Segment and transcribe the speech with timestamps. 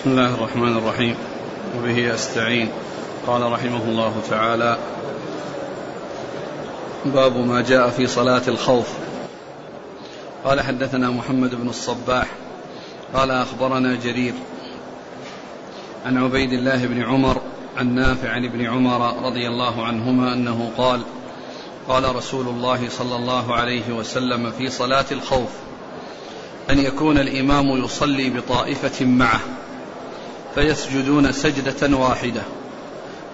[0.00, 1.16] بسم الله الرحمن الرحيم.
[1.78, 2.68] وبه استعين
[3.26, 4.78] قال رحمه الله تعالى
[7.04, 8.88] باب ما جاء في صلاة الخوف.
[10.44, 12.26] قال حدثنا محمد بن الصباح.
[13.14, 14.34] قال أخبرنا جرير
[16.06, 17.40] عن عبيد الله بن عمر
[17.76, 21.00] عن نافع عن ابن عمر رضي الله عنهما أنه قال
[21.88, 25.50] قال رسول الله صلى الله عليه وسلم في صلاة الخوف
[26.70, 29.40] أن يكون الإمام يصلي بطائفة معه.
[30.54, 32.42] فيسجدون سجدة واحدة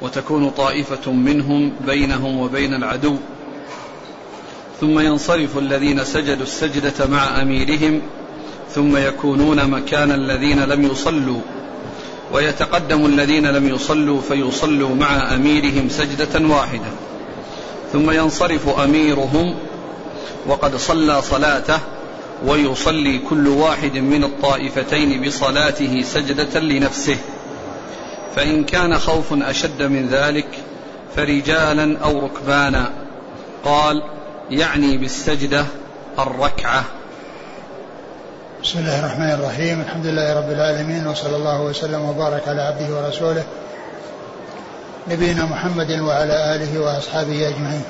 [0.02, 3.16] وتكون طائفة منهم بينهم وبين العدو.
[4.80, 8.02] ثم ينصرف الذين سجدوا السجدة مع أميرهم
[8.74, 11.40] ثم يكونون مكان الذين لم يصلوا.
[12.32, 16.90] ويتقدم الذين لم يصلوا فيصلوا مع أميرهم سجدة واحدة.
[17.92, 19.54] ثم ينصرف أميرهم
[20.46, 21.80] وقد صلى صلاته
[22.44, 27.16] ويصلي كل واحد من الطائفتين بصلاته سجدة لنفسه.
[28.36, 30.48] فإن كان خوف أشد من ذلك
[31.16, 32.90] فرجالا أو ركبانا.
[33.64, 34.02] قال
[34.50, 35.64] يعني بالسجدة
[36.18, 36.84] الركعة.
[38.62, 39.80] بسم الله الرحمن الرحيم.
[39.80, 43.44] الحمد لله رب العالمين وصلى الله وسلم وبارك على عبده ورسوله
[45.08, 47.84] نبينا محمد وعلى آله وأصحابه أجمعين.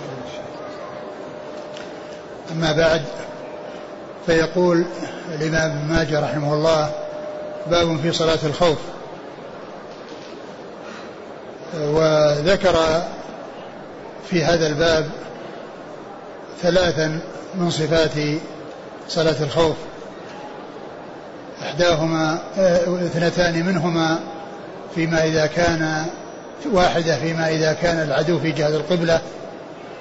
[2.53, 3.03] أما بعد
[4.27, 4.85] فيقول
[5.41, 6.91] الإمام ابن ماجه رحمه الله
[7.71, 8.79] باب في صلاة الخوف.
[11.75, 13.03] وذكر
[14.31, 15.11] في هذا الباب
[16.63, 17.21] ثلاثا
[17.55, 18.41] من صفات
[19.09, 19.77] صلاة الخوف.
[21.63, 22.39] إحداهما
[23.07, 24.19] اثنتان منهما
[24.95, 26.07] فيما إذا كان
[26.73, 29.21] واحدة فيما إذا كان العدو في جهة القبلة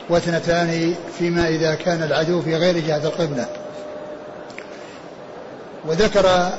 [0.10, 3.46] واثنتان فيما إذا كان العدو في غير جهة القبلة.
[5.88, 6.50] وذكر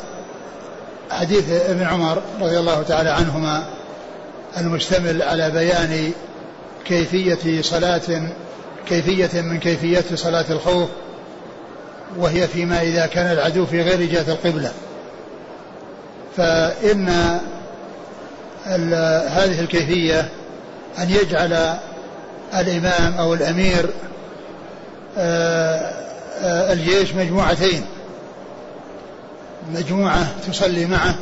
[1.11, 3.65] حديث ابن عمر رضي الله تعالى عنهما
[4.57, 6.13] المشتمل على بيان
[6.85, 8.31] كيفية صلاة
[8.89, 10.89] كيفية من كيفيات صلاة الخوف
[12.17, 14.73] وهي فيما إذا كان العدو في غير جهة القبلة.
[16.37, 17.09] فإن
[19.29, 20.29] هذه الكيفية
[20.99, 21.77] أن يجعل
[22.55, 23.91] الإمام أو الأمير
[25.19, 25.93] آه،
[26.43, 27.87] آه، الجيش مجموعتين.
[29.75, 31.15] مجموعة تصلي معه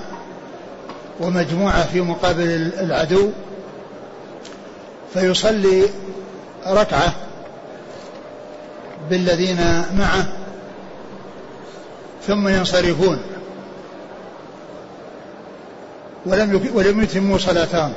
[1.21, 3.31] ومجموعة في مقابل العدو
[5.15, 5.83] فيصلي
[6.67, 7.13] ركعة
[9.11, 10.27] بالذين معه
[12.27, 13.19] ثم ينصرفون
[16.27, 17.93] ولم ولم يتموا صلاتهم.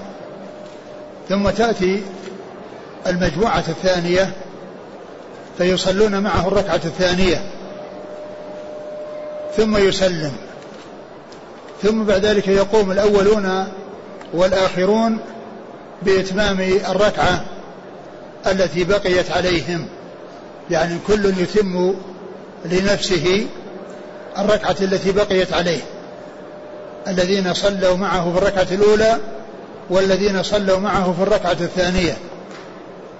[1.29, 2.03] ثم تأتي
[3.07, 4.33] المجموعة الثانية
[5.57, 7.51] فيصلون معه الركعة الثانية.
[9.55, 10.31] ثم يسلم.
[11.83, 13.67] ثم بعد ذلك يقوم الأولون
[14.33, 15.19] والآخرون
[16.01, 16.59] بإتمام
[16.89, 17.45] الركعة
[18.47, 19.85] التي بقيت عليهم.
[20.71, 21.95] يعني كل يتم
[22.65, 23.47] لنفسه
[24.37, 25.81] الركعة التي بقيت عليه.
[27.07, 29.17] الذين صلوا معه في الركعة الأولى
[29.89, 32.17] والذين صلوا معه في الركعة الثانية.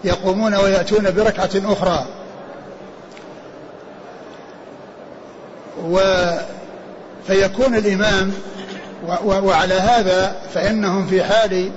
[0.03, 2.05] يقومون ويأتون بركعة أخرى.
[5.85, 5.99] و
[7.27, 8.33] فيكون الإمام
[9.25, 11.71] وعلى هذا فإنهم في حال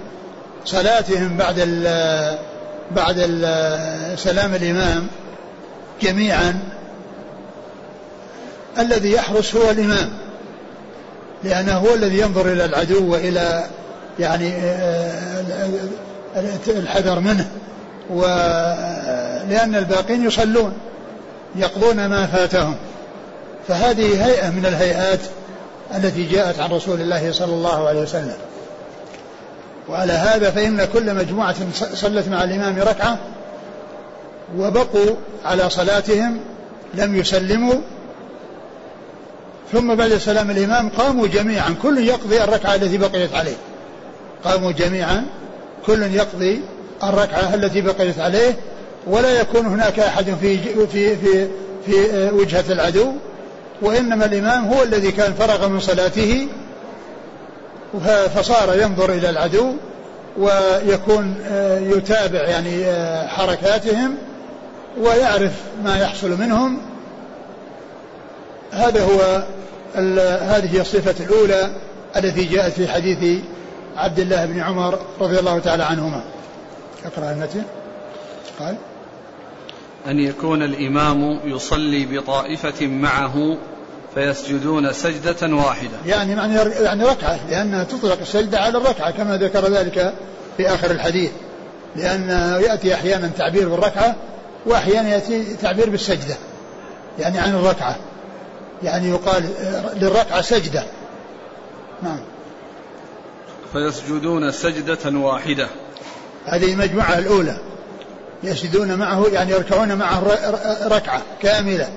[0.64, 2.38] صلاتهم بعد ال
[2.96, 5.06] بعد ال سلام الإمام
[6.02, 6.58] جميعا.
[8.78, 10.10] الذي يحرس هو الإمام
[11.44, 13.64] لأنه هو الذي ينظر إلى العدو وإلى
[14.18, 14.52] يعني
[16.68, 17.46] الحذر منه.
[18.10, 20.72] ولأن الباقين يصلون
[21.56, 22.76] يقضون ما فاتهم.
[23.70, 25.18] فهذه هيئة من الهيئات
[25.96, 28.36] التي جاءت عن رسول الله صلى الله عليه وسلم.
[29.88, 31.54] وعلى هذا فإن كل مجموعة
[31.94, 33.18] صلت مع الإمام ركعة
[34.58, 36.40] وبقوا على صلاتهم
[36.94, 37.74] لم يسلموا.
[39.72, 43.56] ثم بعد سلام الإمام قاموا جميعا كل يقضي الركعة التي بقيت عليه.
[44.44, 45.26] قاموا جميعا
[45.86, 46.60] كل يقضي
[47.02, 48.56] الركعة التي بقيت عليه.
[49.06, 51.48] ولا يكون هناك أحد في في في
[51.86, 53.12] في وجهة العدو.
[53.82, 56.48] وإنما الإمام هو الذي كان فرغ من صلاته
[58.34, 59.72] فصار ينظر إلى العدو
[60.38, 64.14] ويكون آه، يتابع يعني آه، حركاتهم
[64.98, 65.52] ويعرف
[65.84, 66.78] ما يحصل منهم.
[68.72, 69.44] هذا هو
[70.54, 71.70] هذه الصفة الأولى
[72.16, 73.42] التي جاءت في حديث
[73.96, 76.22] عبد الله بن عمر رضي الله تعالى عنهما.
[77.04, 77.62] اقرأ المتن
[78.60, 78.76] قال
[80.06, 83.56] أن يكون الإمام يصلي بطائفة معه
[84.14, 85.96] فيسجدون سجدة واحدة.
[86.06, 90.14] يعني معنى يعني ركعة لأنها تطلق السجدة على الركعة كما ذكر ذلك
[90.56, 91.30] في آخر الحديث.
[91.96, 92.28] لأن
[92.62, 94.16] يأتي أحيانا تعبير بالركعة
[94.66, 96.36] وأحيانا يأتي تعبير بالسجدة
[97.18, 97.96] يعني عن الركعة.
[98.82, 99.44] يعني يقال
[99.96, 100.84] للركعة سجدة.
[102.02, 102.20] نعم.
[103.72, 105.68] فيسجدون سجدة واحدة.
[106.46, 107.58] هذه المجموعة الأولى.
[108.42, 110.22] يسجدون معه يعني يركعون معه
[110.86, 111.88] ركعة كاملة.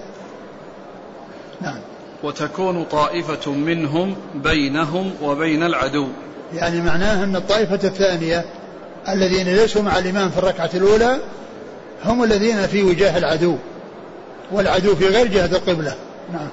[1.61, 1.79] نعم.
[2.23, 6.07] وتكون طائفة منهم بينهم وبين العدو.
[6.53, 8.45] يعني معناه أن الطائفة الثانية
[9.09, 11.19] الذين ليسوا مع الإمام في الركعة الأولى
[12.05, 13.55] هم الذين في وجاه العدو
[14.51, 15.95] والعدو في غير جهة القبلة.
[16.33, 16.49] نعم.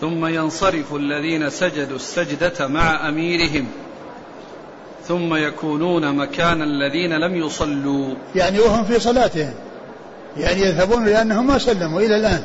[0.00, 3.66] ثم ينصرف الذين سجدوا السجدة مع أميرهم.
[5.08, 8.14] ثم يكونون مكان الذين لم يصلوا.
[8.34, 9.54] يعني وهم في صلاتهم.
[10.36, 12.44] يعني يذهبون لأنهم ما سلموا إلى الآن.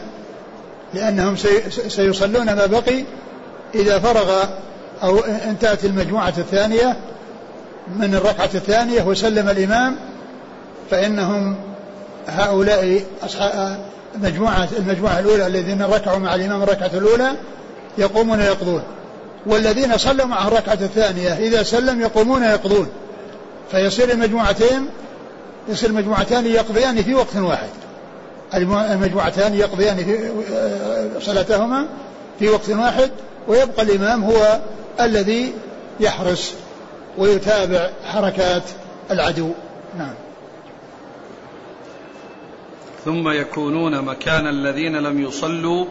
[0.93, 1.35] لأنهم
[1.87, 3.03] سيصلون ما بقي
[3.75, 4.43] إذا فرغ
[5.03, 6.97] أو انتهت المجموعة الثانية
[7.99, 9.95] من الركعة الثانية وسلم الإمام
[10.91, 11.55] فإنهم
[12.27, 13.79] هؤلاء أصحاب
[14.15, 17.31] مجموعة المجموعة الأولى الذين ركعوا مع الإمام الركعة الأولى
[17.97, 18.81] يقومون يقضون
[19.45, 22.87] والذين صلوا معه الركعة الثانية إذا سلم يقومون يقضون
[23.71, 24.89] فيصير المجموعتين
[25.69, 27.69] يصير المجموعتان يقضيان في وقت واحد.
[28.53, 30.31] المجموعتان يقضيان في
[31.21, 31.87] صلاتهما
[32.39, 33.11] في وقت واحد
[33.47, 34.59] ويبقى الإمام هو
[34.99, 35.53] الذي
[35.99, 36.53] يحرس
[37.17, 38.63] ويتابع حركات
[39.11, 39.51] العدو.
[39.97, 40.13] نعم.
[43.05, 45.85] ثم يكونون مكان الذين لم يصلوا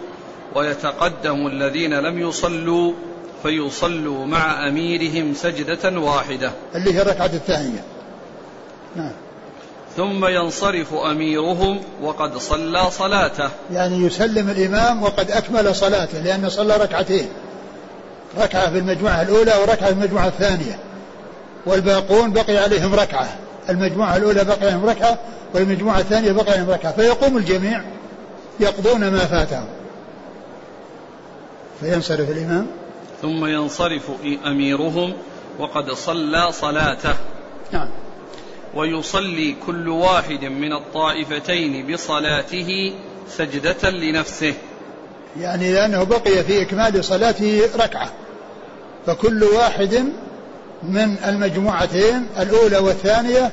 [0.55, 2.93] ويتقدم الذين لم يصلوا
[3.43, 6.53] فيصلوا مع أميرهم سجدة واحدة.
[6.75, 7.85] اللي هي الركعة الثانية.
[8.97, 9.13] نعم.
[9.97, 13.51] ثم ينصرف أميرهم وقد صلى صلاته.
[13.73, 17.29] يعني يسلم الإمام وقد أكمل صلاته لأنه صلى ركعتين.
[18.39, 20.79] ركعة في المجموعة الأولى وركعة في المجموعة الثانية.
[21.67, 23.29] والباقون بقي عليهم ركعة.
[23.69, 25.19] المجموعة الأولى بقي عليهم ركعة
[25.55, 26.93] والمجموعة الثانية بقي عليهم ركعة.
[26.93, 27.83] فيقوم الجميع
[28.61, 29.67] يقضون ما فاتهم.
[31.81, 32.67] فينصرف الإمام.
[33.23, 34.11] ثم ينصرف
[34.47, 35.13] أميرهم
[35.59, 37.15] وقد صلى صلاته.
[37.73, 37.89] نعم.
[38.79, 42.93] ويصلي كل واحد من الطائفتين بصلاته
[43.29, 44.55] سجدة لنفسه.
[45.41, 48.13] يعني لأنه بقي في إكمال صلاته ركعة.
[49.07, 50.05] فكل واحد
[50.83, 53.53] من المجموعتين الأولى والثانية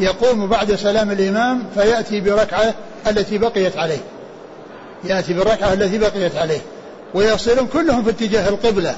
[0.00, 2.74] يقوم بعد سلام الإمام فيأتي بركعة
[3.06, 4.00] التي بقيت عليه.
[5.04, 6.60] يأتي بالركعة التي بقيت عليه.
[7.14, 8.96] ويصلون كلهم في اتجاه القبلة.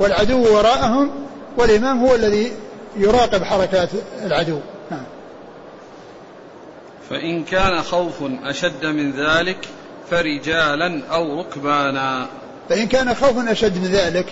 [0.00, 1.10] والعدو وراءهم
[1.58, 2.52] والإمام هو الذي
[2.96, 3.88] يراقب حركات
[4.24, 4.58] العدو.
[7.10, 8.14] فإن كان خوف
[8.44, 9.68] أشد من ذلك
[10.10, 12.26] فرجالا أو ركبانا.
[12.68, 14.26] فإن كان خوف أشد من ذلك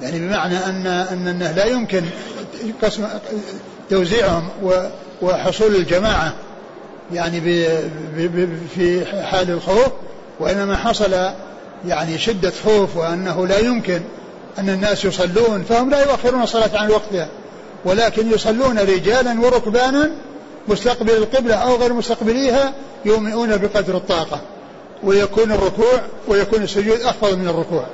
[0.00, 2.02] يعني بمعنى أن أن أنه لا يمكن
[2.82, 3.08] قسم
[3.90, 4.48] توزيعهم
[5.22, 6.34] وحصول الجماعة
[7.12, 7.40] يعني
[8.74, 9.92] في حال الخوف
[10.40, 11.14] وإنما حصل
[11.86, 14.00] يعني شدة خوف وأنه لا يمكن
[14.58, 17.28] أن الناس يصلون فهم لا يؤخرون الصلاة عن وقتها
[17.84, 20.10] ولكن يصلون رجالا وركبانا
[20.68, 22.72] مستقبل القبلة أو غير مستقبليها
[23.04, 24.40] يومئون بقدر الطاقة
[25.02, 27.86] ويكون الركوع ويكون السجود أخفض من الركوع.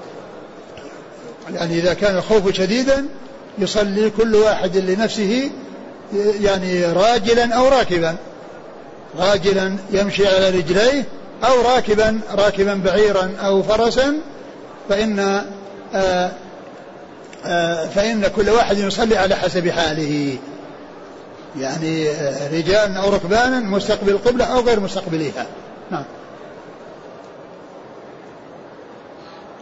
[1.54, 3.06] يعني إذا كان الخوف شديدا
[3.58, 5.50] يصلي كل واحد لنفسه
[6.40, 8.16] يعني راجلا أو راكبا.
[9.18, 11.04] راجلا يمشي على رجليه
[11.44, 14.14] أو راكبا راكبا بعيرا أو فرسا
[14.88, 15.44] فإن آآ
[15.94, 16.32] آه، آآ
[17.46, 20.36] آه، فإن كل واحد يصلي على حسب حاله.
[21.56, 25.46] يعني آه، رجال أو ركبانا مستقبل القبلة أو غير مستقبليها.
[25.90, 26.04] نعم.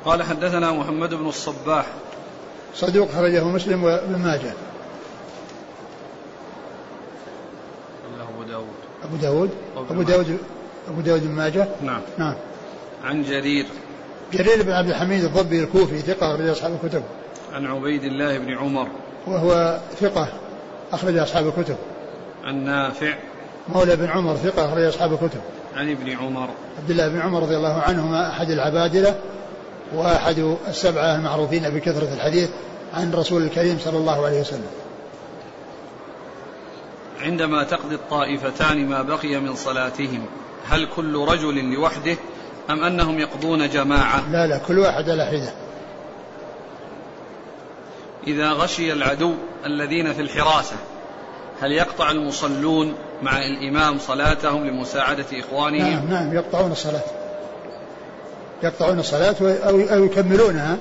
[0.04, 1.86] قال حدثنا محمد بن الصباح.
[2.74, 4.52] صدوق خرجه مسلم وابن ماجه.
[8.20, 8.66] أبو داود.
[9.04, 9.50] أبو داود؟
[9.90, 10.38] أبو داود
[10.88, 12.00] أبو داود بن ماجه؟ نعم.
[12.18, 12.34] نعم.
[13.04, 13.66] عن جرير.
[14.32, 17.02] جرير بن عبد الحميد الضبي الكوفي ثقة أخرج أصحاب الكتب
[17.52, 18.88] عن عبيد الله بن عمر.
[19.26, 20.28] وهو ثقة.
[20.92, 21.76] أخرج أصحاب الكتب.
[22.44, 23.14] عن نافع.
[23.68, 25.40] مولى بن عمر ثقة أخرج أصحاب الكتب.
[25.76, 26.48] عن ابن عمر.
[26.78, 29.20] عبد الله بن عمر رضي الله عنهما أحد العبادلة
[29.94, 32.50] وأحد السبعة المعروفين بكثرة الحديث
[32.94, 34.70] عن رسول الكريم صلى الله عليه وسلم.
[37.20, 40.26] عندما تقضي الطائفتان ما بقي من صلاتهم
[40.68, 42.16] هل كل رجل لوحده
[42.70, 45.65] أم أنهم يقضون جماعة؟ لا لا كل واحد على حدة.
[48.26, 49.34] إذا غشي العدو
[49.66, 50.76] الذين في الحراسة
[51.60, 57.04] هل يقطع المصلون مع الإمام صلاتهم لمساعدة إخوانهم؟ نعم نعم يقطعون الصلاة.
[58.62, 60.76] يقطعون الصلاة أو أو يكملونها.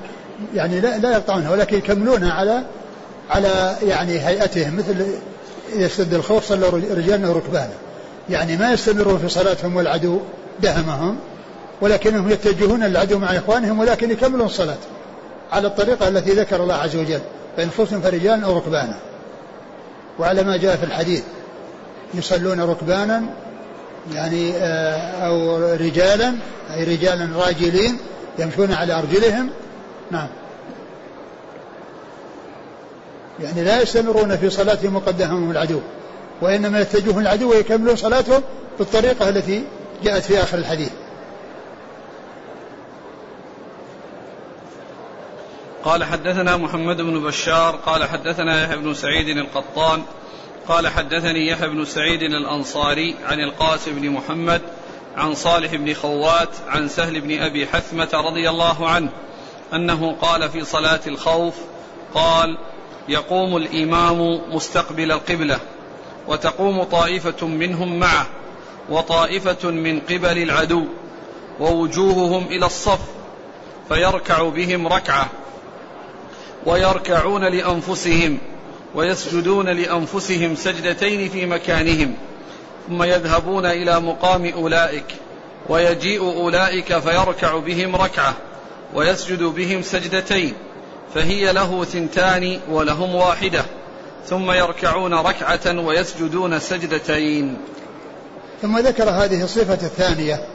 [0.56, 2.64] يعني لا لا يقطعونها ولكن يكملونها على
[3.30, 5.06] على يعني هيئتهم مثل
[5.76, 7.74] يشتد الخوف صلى رجالنا وركبانا.
[8.30, 10.20] يعني ما يستمرون في صلاتهم والعدو
[10.60, 11.18] دهمهم
[11.82, 14.78] ولكنهم يتجهون للعدو مع إخوانهم ولكن يكملون الصلاة.
[15.52, 17.22] على الطريقة التي ذكر الله عز وجل
[17.58, 18.98] فإن خفتم فرجالا أو ركبانا.
[20.20, 21.24] وعلى ما جاء في الحديث
[22.14, 23.24] يصلون ركبانا
[24.14, 26.36] يعني آه، أو رجالا
[26.74, 27.98] أي رجالا راجلين
[28.40, 29.50] يمشون على أرجلهم.
[30.12, 30.28] نعم.
[33.40, 35.80] يعني لا يستمرون في صلاتهم وقدمهم العدو
[36.42, 38.42] وإنما يتجهون العدو ويكملون صلاتهم
[38.80, 39.64] بالطريقة التي
[40.04, 40.90] جاءت في آخر الحديث.
[45.86, 50.04] قال حدثنا محمد بن بشار قال حدثنا يحيى بن سعيد القطان
[50.68, 54.62] قال حدثني يحيى بن سعيد الأنصاري عن القاسم بن محمد
[55.18, 59.10] عن صالح بن خوات عن سهل بن أبي حثمة رضي الله عنه
[59.74, 61.56] أنه قال في صلاة الخوف
[62.14, 62.58] قال
[63.10, 65.60] يقوم الإمام مستقبل القبلة
[66.28, 68.28] وتقوم طائفة منهم معه
[68.90, 70.86] وطائفة من قبل العدو
[71.60, 73.02] ووجوههم إلى الصف
[73.90, 75.30] فيركع بهم ركعة.
[76.66, 78.38] ويركعون لأنفسهم
[78.96, 82.16] ويسجدون لأنفسهم سجدتين في مكانهم
[82.88, 85.06] ثم يذهبون إلى مقام أولئك
[85.70, 88.34] ويجيء أولئك فيركع بهم ركعة
[88.94, 90.54] ويسجد بهم سجدتين
[91.16, 93.66] فهي له ثنتان ولهم واحدة
[94.28, 97.58] ثم يركعون ركعة ويسجدون سجدتين.
[98.62, 100.46] ثم ذكر هذه الصفة الثانية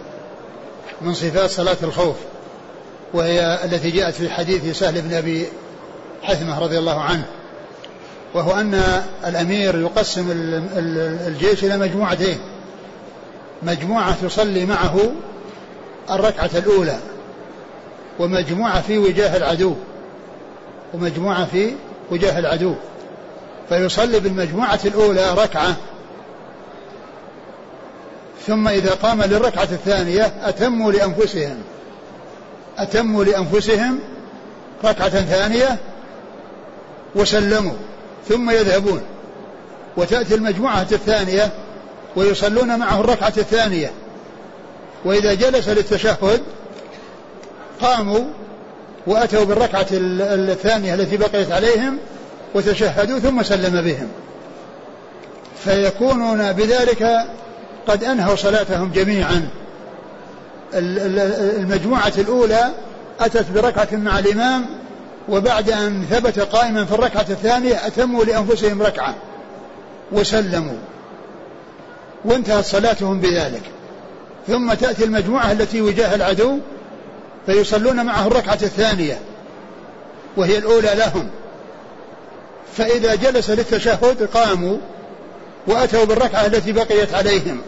[1.00, 2.16] من صفات صلاة الخوف
[3.14, 5.46] وهي التي جاءت في حديث سهل بن أبي
[6.22, 7.24] حثمة رضي الله عنه
[8.34, 8.82] وهو أن
[9.26, 10.26] الأمير يقسم
[11.26, 12.38] الجيش إلى مجموعتين.
[13.62, 15.12] مجموعة تصلي معه
[16.10, 16.98] الركعة الأولى
[18.18, 19.74] ومجموعة في وجاه العدو
[20.94, 21.74] ومجموعة في
[22.10, 22.74] وجاه العدو.
[23.68, 25.76] فيصلي بالمجموعة الأولى ركعة
[28.46, 31.56] ثم إذا قام للركعة الثانية أتموا لأنفسهم
[32.78, 33.98] أتموا لأنفسهم
[34.84, 35.78] ركعة ثانية
[37.14, 37.74] وسلموا
[38.28, 39.00] ثم يذهبون.
[39.96, 41.52] وتأتي المجموعة الثانية
[42.16, 43.90] ويصلون معه الركعة الثانية.
[45.04, 46.40] وإذا جلس للتشهد
[47.80, 48.24] قاموا
[49.06, 51.98] وأتوا بالركعة الثانية التي بقيت عليهم
[52.54, 54.08] وتشهدوا ثم سلم بهم.
[55.64, 57.26] فيكونون بذلك
[57.88, 59.48] قد أنهوا صلاتهم جميعا.
[60.74, 62.70] المجموعة الأولى
[63.20, 64.66] أتت بركعة مع الإمام
[65.30, 69.14] وبعد أن ثبت قائما في الركعة الثانية أتموا لأنفسهم ركعة
[70.12, 70.78] وسلموا.
[72.25, 73.62] وانتهت صلاتهم بذلك.
[74.49, 76.58] ثم تأتي المجموعة التي وجاه العدو
[77.46, 79.18] فيصلون معه الركعة الثانية
[80.37, 81.28] وهي الأولى لهم.
[82.76, 84.76] فإذا جلس للتشهد قاموا
[85.66, 87.60] وأتوا بالركعة التي بقيت عليهم.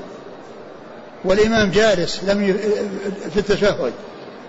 [1.24, 2.58] والإمام جالس لم
[3.34, 3.92] في التشهد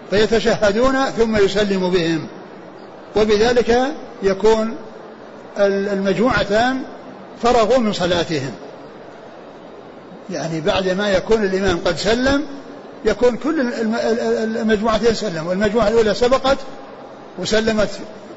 [0.09, 2.27] فيتشهدون ثم يسلم بهم.
[3.15, 3.77] وبذلك
[4.23, 4.75] يكون
[5.59, 6.81] المجموعتان
[7.43, 8.51] فرغوا من صلاتهم.
[10.29, 12.43] يعني بعد ما يكون الإمام قد سلم
[13.05, 13.73] يكون كل
[14.61, 15.47] المجموعتين سلم.
[15.47, 16.57] والمجموعة الأولى سبقت
[17.39, 17.89] وسلمت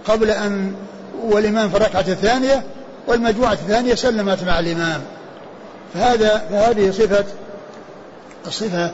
[0.06, 0.74] قبل أن
[1.22, 2.62] والإمام في الركعة الثانية
[3.06, 5.02] والمجموعة الثانية سلمت مع الإمام.
[5.94, 7.24] فهذا فهذه صفة
[8.46, 8.90] الصفة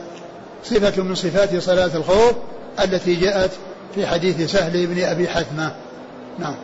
[0.63, 2.33] صفة من صفات صلاة الخوف
[2.83, 3.51] التي جاءت
[3.95, 5.75] في حديث سهل بن أبي حثمة.
[6.39, 6.55] نعم.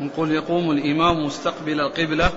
[0.00, 2.30] نقول يقوم الإمام مستقبل القبلة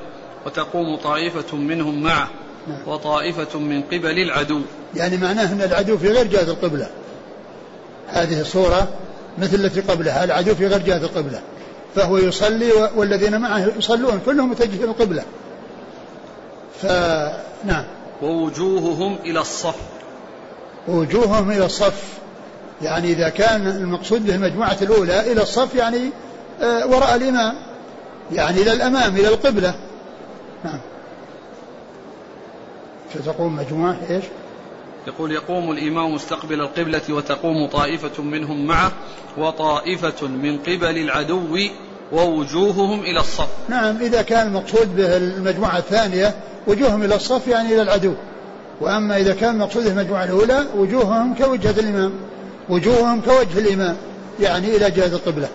[0.45, 2.27] وتقوم طائفة منهم معه
[2.67, 2.88] نعم.
[2.88, 4.62] وطائفة من قبل العدو.
[4.95, 6.89] يعني معناه أن العدو في غير جهة القبلة.
[8.07, 8.88] هذه الصورة
[9.38, 11.41] مثل التي قبلها العدو في غير جهة القبلة.
[11.95, 15.24] فهو يصلي والذين معه يصلون كلهم متجهين القبلة.
[16.81, 17.86] فنعم
[18.21, 19.75] ووجوههم إلى الصف.
[20.88, 22.21] وجوههم إلى الصف.
[22.83, 26.09] يعني إذا كان المقصود به المجموعة الأولى إلى الصف يعني
[26.61, 27.55] آه، وراء الإمام
[28.31, 29.75] يعني إلى الأمام إلى القبلة.
[30.65, 30.79] نعم.
[33.13, 34.23] فتقوم مجموعة إيش؟
[35.07, 38.91] يقول يقوم الإمام مستقبل القبلة وتقوم طائفة منهم معه
[39.38, 41.57] وطائفة من قبل العدو
[42.11, 43.50] ووجوههم إلى الصف.
[43.69, 46.35] نعم إذا كان المقصود به المجموعة الثانية
[46.67, 48.13] وجوههم إلى الصف يعني إلى العدو.
[48.81, 52.13] وأما إذا كان المقصود المجموعة الأولى وجوههم كوجهة الإمام.
[52.71, 53.97] وجوههم كوجه الإمام
[54.39, 55.49] يعني إلى جهة القبلة.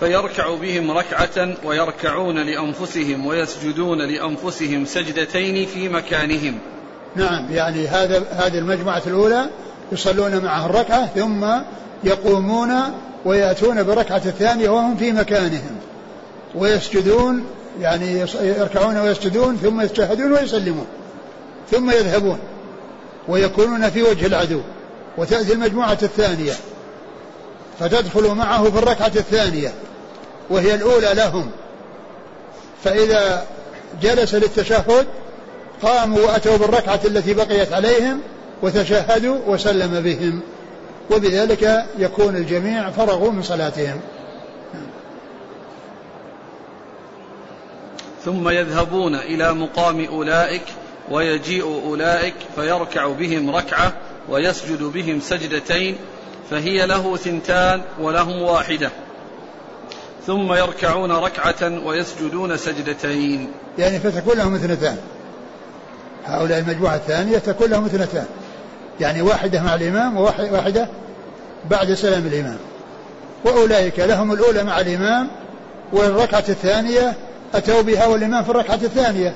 [0.00, 6.58] فيركع بهم ركعة ويركعون لأنفسهم ويسجدون لأنفسهم سجدتين في مكانهم.
[7.16, 9.50] نعم يعني هذا هذه المجموعة الأولى
[9.92, 11.46] يصلون معه الركعة ثم
[12.04, 12.72] يقومون
[13.24, 15.76] ويأتون بركعة الثانية وهم في مكانهم.
[16.54, 17.46] ويسجدون
[17.80, 20.86] يعني يركعون ويسجدون ثم يتشهدون ويسلمون
[21.70, 22.38] ثم يذهبون.
[23.28, 24.60] ويكونون في وجه العدو
[25.18, 26.52] وتأتي المجموعة الثانية
[27.80, 29.72] فتدخل معه في الركعة الثانية
[30.50, 31.50] وهي الأولى لهم.
[32.84, 33.46] فإذا
[34.02, 35.06] جلس للتشهد
[35.82, 38.20] قاموا وأتوا بالركعة التي بقيت عليهم
[38.62, 40.40] وتشهدوا وسلم بهم.
[41.10, 44.00] وبذلك يكون الجميع فرغوا من صلاتهم.
[48.24, 50.62] ثم يذهبون إلى مقام أولئك
[51.12, 53.92] ويجيء أولئك فيركع بهم ركعة
[54.28, 55.96] ويسجد بهم سجدتين
[56.50, 58.90] فهي له ثنتان ولهم واحدة.
[60.26, 63.50] ثم يركعون ركعة ويسجدون سجدتين.
[63.78, 64.96] يعني فتكون لهم اثنتان.
[66.26, 68.26] هؤلاء المجموعة الثانية تكون لهم اثنتان.
[69.00, 70.88] يعني واحدة مع الإمام وواحدة
[71.70, 72.58] بعد سلام الإمام.
[73.44, 75.28] وأولئك لهم الأولى مع الإمام
[75.92, 77.14] والركعة الثانية
[77.54, 79.34] أتوا بها والإمام في الركعة الثانية.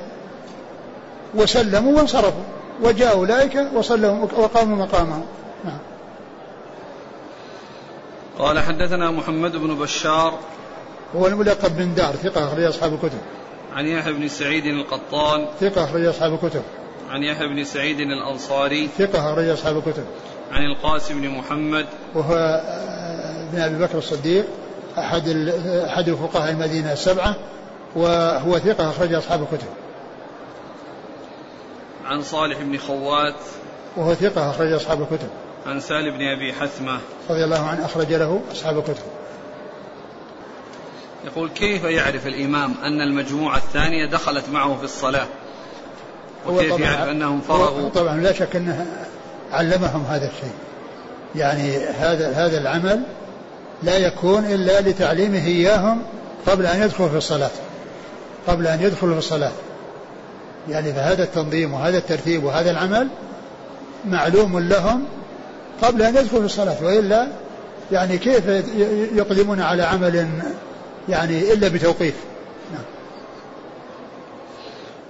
[1.37, 2.45] وسلموا وانصرفوا.
[2.83, 5.25] وجاء أولئك وصلوا وقاموا مقامهم.
[5.65, 5.79] نعم.
[8.39, 10.39] قال حدثنا محمد بن بشار
[11.17, 13.19] هو الملقب بن دار ثقة أخرج أصحاب الكتب.
[13.75, 15.47] عن يحيى بن سعيد القطان.
[15.61, 16.63] ثقة أخرج أصحاب الكتب.
[17.11, 18.89] عن يحيى بن سعيد الأنصاري.
[18.99, 20.05] ثقة أخرج أصحاب الكتب.
[20.53, 21.87] عن القاسم بن محمد.
[22.15, 24.47] وهو آه، ابن أبي بكر الصديق
[24.99, 25.29] أحد
[25.87, 27.35] أحد فقهاء المدينة السبعة
[27.97, 29.69] وهو ثقة أخرج أصحاب الكتب.
[32.07, 33.35] عن صالح بن خوات
[33.97, 35.29] وهو ثقة أخرج أصحاب الكتب.
[35.67, 37.01] عن سال بن أبي حثمة.
[37.31, 39.05] رضي الله عنه أخرج له أصحاب الكتب.
[41.25, 45.27] يقول كيف يعرف الإمام أن المجموعة الثانية دخلت معه في الصلاة؟
[46.47, 48.87] وكيف يعرف أنهم فرغوا؟ طبعا لا شك أنه
[49.53, 50.55] علمهم هذا الشيء.
[51.35, 53.03] يعني هذا هذا العمل
[53.83, 56.03] لا يكون إلا لتعليمه إياهم
[56.47, 57.51] قبل أن يدخلوا في الصلاة.
[58.47, 59.53] قبل أن يدخلوا في الصلاة.
[60.69, 63.09] يعني فهذا التنظيم وهذا الترتيب وهذا العمل
[64.05, 65.05] معلوم لهم
[65.83, 67.29] قبل أن يدخلوا الصلاة وإلا
[67.93, 68.47] يعني كيف
[69.15, 70.29] يقدمون على عمل
[71.09, 72.15] يعني إلا بتوقيف؟
[72.73, 72.85] نعم.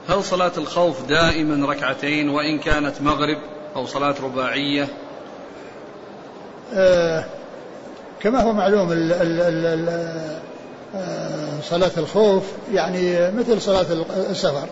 [0.09, 3.39] هل صلاة الخوف دائما ركعتين وإن كانت مغرب
[3.77, 4.89] أو صلاة رباعية؟
[6.75, 7.25] آه
[8.21, 9.89] كما هو معلوم ال ال ال
[10.95, 12.43] آه صلاة الخوف
[12.73, 13.87] يعني مثل صلاة
[14.31, 14.69] السفر.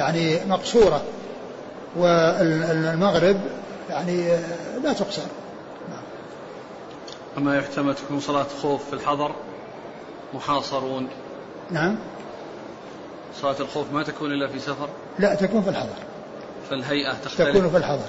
[0.00, 1.02] يعني مقصورة.
[1.96, 3.36] والمغرب
[3.90, 4.28] يعني
[4.84, 5.22] لا تقصر.
[5.88, 6.02] نعم.
[7.38, 9.32] أما يحتمل تكون صلاة خوف في الحضر
[10.34, 11.08] محاصرون.
[11.70, 11.96] نعم.
[13.42, 15.96] صلاة الخوف ما تكون إلا في سفر؟ لا تكون في الحضر.
[16.70, 17.56] فالهيئة تختلف.
[17.56, 18.08] تكون في الحضر.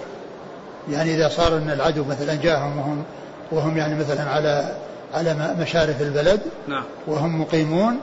[0.89, 3.04] يعني إذا صار أن العدو مثلا جاءهم وهم
[3.51, 4.75] وهم يعني مثلا على
[5.13, 6.84] على مشارف البلد نعم.
[7.08, 7.99] وهم مقيمون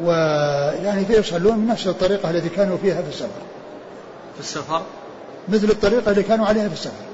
[0.00, 3.42] ويعني فيصلون بنفس الطريقة التي كانوا فيها في السفر.
[4.34, 4.82] في السفر؟
[5.48, 7.04] مثل الطريقة اللي كانوا عليها في السفر.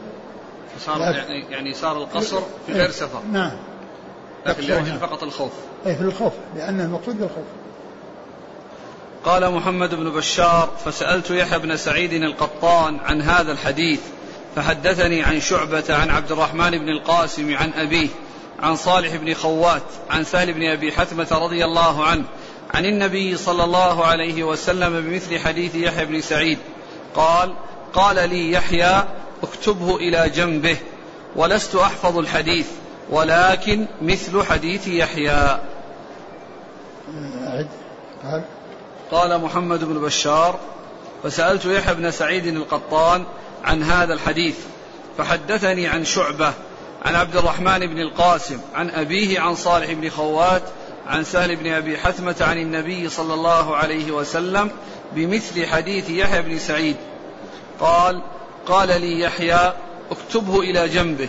[0.87, 3.23] صار يعني يعني صار القصر في غير سفر.
[3.33, 3.57] نعم.
[4.47, 5.53] لكن لأجل فقط الخوف.
[5.87, 6.33] أي في الخوف.
[6.57, 7.45] لأن المقصود بالخوف.
[9.25, 14.01] قال محمد بن بشار فسألت يحيى بن سعيد القطان عن هذا الحديث
[14.57, 18.09] فحدثني عن شعبة عن عبد الرحمن بن القاسم عن أبيه
[18.63, 22.25] عن صالح بن خوات عن سهل بن أبي حثمة رضي الله عنه
[22.77, 26.59] عن النبي صلى الله عليه وسلم بمثل حديث يحيى بن سعيد.
[27.15, 27.55] قال
[27.93, 29.05] قال لي يحيى
[29.43, 30.77] اكتبه إلى جنبه
[31.37, 32.67] ولست أحفظ الحديث
[33.11, 35.61] ولكن مثل حديث يحيى.
[38.23, 38.45] قال
[39.11, 40.59] قال محمد بن بشار
[41.23, 43.25] فسألت يحيى بن سعيد القطان
[43.65, 44.57] عن هذا الحديث
[45.19, 46.53] فحدثني عن شعبة
[47.05, 50.63] عن عبد الرحمن بن القاسم عن أبيه عن صالح بن خوات
[51.07, 54.71] عن سهل بن أبي حثمة عن النبي صلى الله عليه وسلم
[55.15, 56.97] بمثل حديث يحيى بن سعيد.
[57.81, 58.23] قال
[58.67, 59.73] قال لي يحيى
[60.11, 61.29] اكتبه إلى جنبه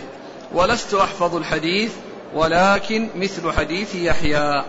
[0.54, 1.92] ولست أحفظ الحديث
[2.34, 4.64] ولكن مثل حديث يحيى.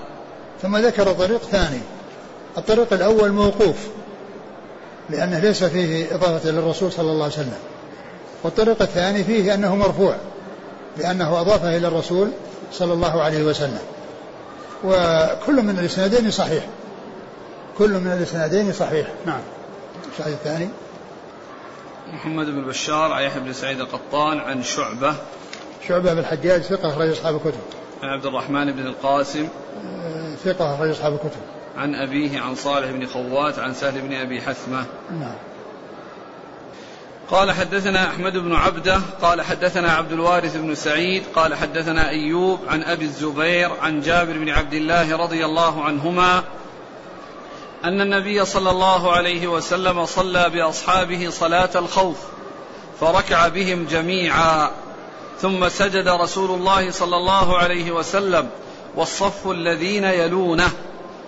[0.62, 1.80] ثم ذكر طريق ثاني.
[2.58, 3.78] الطريق الأول موقوف
[5.10, 7.60] لأنه ليس فيه إضافة للرسول صلى الله عليه وسلم.
[8.44, 10.16] والطريق الثاني فيه أنه مرفوع
[10.98, 12.32] لأنه أضافه إلى الرسول
[12.74, 13.80] صلى الله عليه وسلم.
[14.84, 16.64] وكل من الإسنادين صحيح.
[17.78, 19.08] كل من الإسنادين صحيح.
[19.26, 19.42] نعم.
[20.12, 20.70] الشاهد الثاني.
[22.14, 25.16] محمد بن بشار عن يحيى بن سعيد القطان عن شعبة.
[25.88, 27.62] شعبة بن الحجاج ثقة أخرج أصحاب الكتب.
[28.04, 29.48] عن عبد الرحمن بن القاسم.
[29.86, 31.42] آه، ثقة أخرج أصحاب الكتب.
[31.78, 34.86] عن أبيه عن صالح بن خوات عن سهل بن أبي حثمة.
[35.12, 35.36] نعم.
[37.32, 42.84] قال حدثنا أحمد بن عبدة قال حدثنا عبد الوارث بن سعيد قال حدثنا أيوب عن
[42.84, 46.44] أبي الزبير عن جابر بن عبد الله رضي الله عنهما
[47.84, 52.18] أن النبي صلى الله عليه وسلم صلى بأصحابه صلاة الخوف
[53.00, 54.72] فركع بهم جميعا
[55.42, 58.50] ثم سجد رسول الله صلى الله عليه وسلم
[58.96, 60.70] والصف الذين يلونه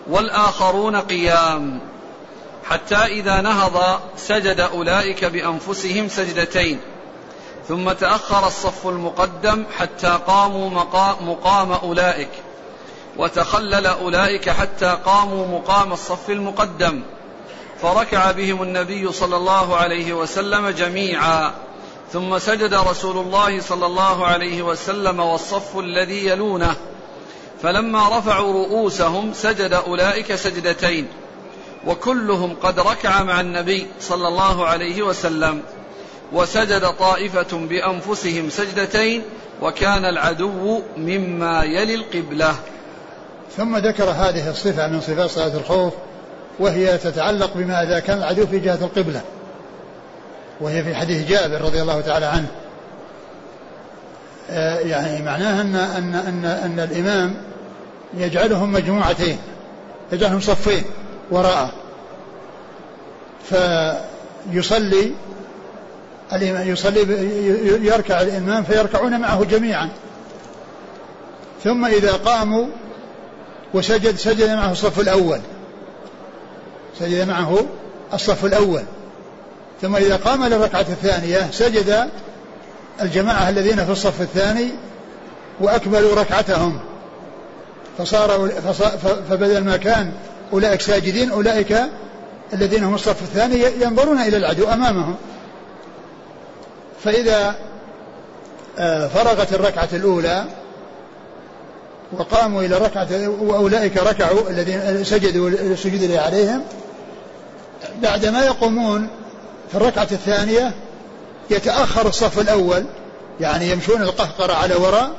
[0.07, 1.90] والآخرون قيام.
[2.69, 6.79] حتى إذا نهض سجد أولئك بأنفسهم سجدتين.
[7.67, 10.69] ثم تأخر الصف المقدم حتى قاموا
[11.21, 12.29] مقام أولئك.
[13.17, 17.01] وتخلل أولئك حتى قاموا مقام الصف المقدم.
[17.81, 21.53] فركع بهم النبي صلى الله عليه وسلم جميعا.
[22.13, 26.75] ثم سجد رسول الله صلى الله عليه وسلم والصف الذي يلونه.
[27.63, 31.07] فلما رفعوا رؤوسهم سجد أولئك سجدتين.
[31.87, 35.61] وكلهم قد ركع مع النبي صلى الله عليه وسلم
[36.33, 39.21] وسجد طائفة بأنفسهم سجدتين
[39.61, 42.55] وكان العدو مما يلي القبلة.
[43.57, 45.93] ثم ذكر هذه الصفة من صفات صلاة الخوف
[46.59, 49.21] وهي تتعلق بما إذا كان العدو في جهة القبلة.
[50.61, 52.47] وهي في حديث جابر رضي الله تعالى عنه.
[54.49, 57.35] آه، يعني معناها أن أن أن أن الإمام
[58.13, 59.37] يجعلهم مجموعتين
[60.11, 60.83] يجعلهم صفين.
[61.31, 61.71] وراءه.
[63.49, 65.11] فيصلي
[66.41, 67.01] يصلي
[67.85, 69.89] يركع الإمام فيركعون معه جميعا.
[71.63, 72.67] ثم إذا قاموا
[73.73, 75.39] وسجد سجد معه الصف الأول.
[76.99, 77.65] سجد معه
[78.13, 78.83] الصف الأول.
[79.81, 82.09] ثم إذا قام للركعة الثانية سجد
[83.01, 84.67] الجماعة الذين في الصف الثاني
[85.59, 86.79] وأكملوا ركعتهم.
[87.97, 88.49] فصار
[89.29, 90.13] فبدل ما كان
[90.53, 91.77] أولئك ساجدين أولئك
[92.53, 95.15] الذين هم الصف الثاني ينظرون إلى العدو أمامهم.
[97.03, 97.55] فإذا
[98.79, 100.45] آه، فرغت الركعة الأولى
[102.11, 106.63] وقاموا إلى الركعة وأولئك ركعوا الذين سجدوا السجود عليهم
[108.01, 109.07] بعدما يقومون
[109.71, 110.71] في الركعة الثانية
[111.49, 112.85] يتأخر الصف الأول
[113.39, 115.11] يعني يمشون القهقرة على وراء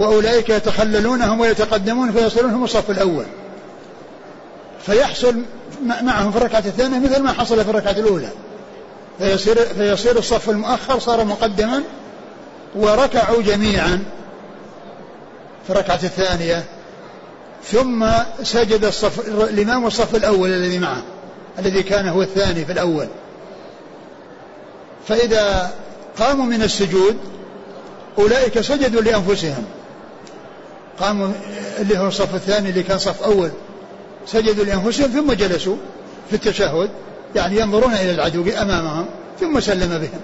[0.00, 3.24] وأولئك يتخللونهم ويتقدمون فيصلون هم الصف الأول.
[4.86, 5.42] فيحصل
[5.82, 8.28] معهم في الركعة الثانية مثل ما حصل في الركعة الأولى.
[9.18, 11.82] فيصير, فيصير الصف المؤخر صار مقدما
[12.74, 14.04] وركعوا جميعا
[15.66, 16.64] في الركعة الثانية.
[17.64, 18.06] ثم
[18.42, 21.02] سجد الصف الإمام والصف الأول الذي معه
[21.58, 23.06] الذي كان هو الثاني في الأول.
[25.08, 25.74] فإذا
[26.18, 27.16] قاموا من السجود
[28.18, 29.64] أولئك سجدوا لأنفسهم.
[31.00, 31.28] قاموا
[31.78, 33.50] اللي هو الصف الثاني اللي كان صف أول.
[34.26, 35.76] سجدوا لأنفسهم ثم جلسوا
[36.30, 36.90] في التشهد
[37.36, 39.06] يعني ينظرون إلى العدو أمامهم
[39.40, 40.20] ثم سلم بهم.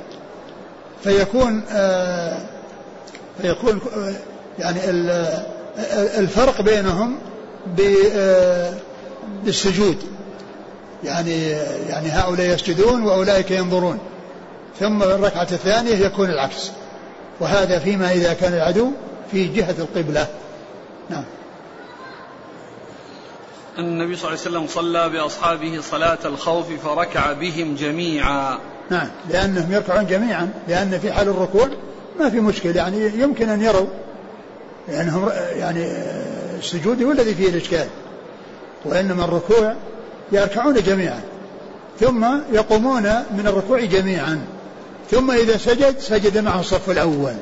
[1.04, 2.38] فيكون آه
[3.42, 4.12] فيكون آه
[4.58, 4.80] يعني
[6.18, 7.18] الفرق بينهم
[8.14, 8.72] آه،
[9.44, 9.96] بالسجود.
[11.04, 11.50] يعني
[11.88, 13.98] يعني هؤلاء يسجدون وأولئك ينظرون.
[14.80, 16.70] ثم الركعة الثانية يكون العكس.
[17.40, 18.90] وهذا فيما إذا كان العدو
[19.32, 20.26] في جهة القبلة.
[21.10, 21.24] نعم.
[23.78, 28.58] النبي صلى الله عليه وسلم صلى بأصحابه صلاة الخوف فركع بهم جميعا.
[28.90, 29.08] نعم.
[29.30, 30.50] لأنهم يركعون جميعا.
[30.68, 31.68] لأن في حال الركوع
[32.20, 32.76] ما في مشكلة.
[32.76, 33.86] يعني يمكن أن يروا.
[34.88, 35.86] لأنهم يعني
[36.58, 37.86] السجود هو الذي فيه الإشكال.
[38.84, 39.74] وإنما الركوع
[40.32, 41.20] يركعون جميعا.
[42.00, 43.02] ثم يقومون
[43.36, 44.40] من الركوع جميعا.
[45.10, 47.34] ثم إذا سجد سجد معه الصف الأول.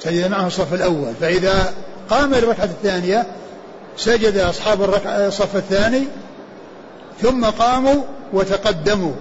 [0.00, 1.12] سجد معه الصف الأول.
[1.20, 1.74] فإذا
[2.10, 3.26] قام الركعة الثانية
[3.98, 6.04] سجد أصحاب الصف الثاني
[7.22, 9.12] ثم قاموا وتقدموا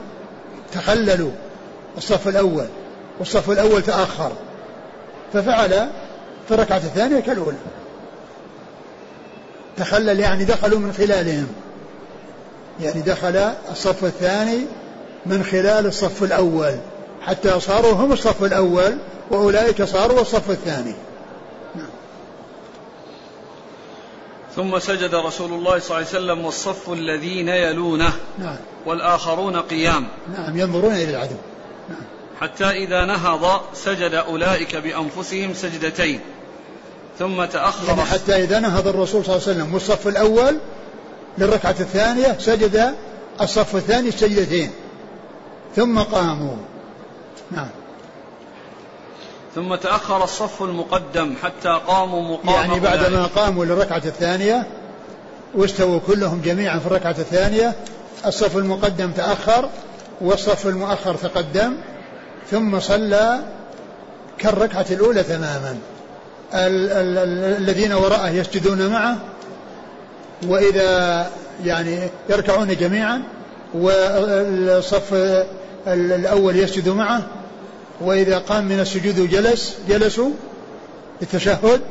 [0.74, 1.32] تخللوا
[1.98, 2.68] الصف الأول
[3.20, 4.32] والصف الأول تأخر
[5.34, 5.70] ففعل
[6.48, 7.58] في الركعة الثانية كالأولى.
[9.78, 11.48] تخلل يعني دخلوا من خلالهم
[12.82, 13.36] يعني دخل
[13.72, 14.60] الصف الثاني
[15.26, 16.76] من خلال الصف الأول
[17.22, 18.98] حتى صاروا هم الصف الأول
[19.32, 20.94] وأولئك صاروا الصف الثاني.
[24.58, 28.56] ثم سجد رسول الله صلى الله عليه وسلم والصف الذين يلونه نعم.
[28.86, 30.08] والآخرون قيام.
[30.38, 31.36] نعم ينظرون إلى العدو.
[31.90, 32.02] نعم.
[32.42, 36.20] حتى إذا نهض سجد أولئك بأنفسهم سجدتين.
[37.20, 37.88] ثم تأخر.
[37.88, 40.58] يعني حتى إذا نهض الرسول صلى الله عليه وسلم والصف الأول
[41.38, 42.96] للركعة الثانية سجد
[43.42, 44.72] الصف الثاني السجدتين
[45.76, 46.56] ثم قاموا.
[47.52, 47.70] نعم.
[49.56, 54.68] ثم تأخر الصف المقدم حتى قاموا مقام يعني بعدما قاموا للركعة الثانية
[55.56, 57.76] واستووا كلهم جميعا في الركعة الثانية
[58.26, 59.70] الصف المقدم تأخر
[60.22, 61.74] والصف المؤخر تقدم
[62.52, 63.40] ثم صلى
[64.38, 65.78] كالركعة الأولى تماما.
[66.54, 69.18] ال- ال- ال- الذين وراءه يسجدون معه
[70.48, 71.28] وإذا
[71.66, 73.24] يعني يركعون جميعا
[73.74, 75.14] والصف
[75.88, 77.22] الأول يسجد معه
[78.02, 80.32] وإذا قام من السجود وجلس جلسوا
[81.22, 81.82] للتشهد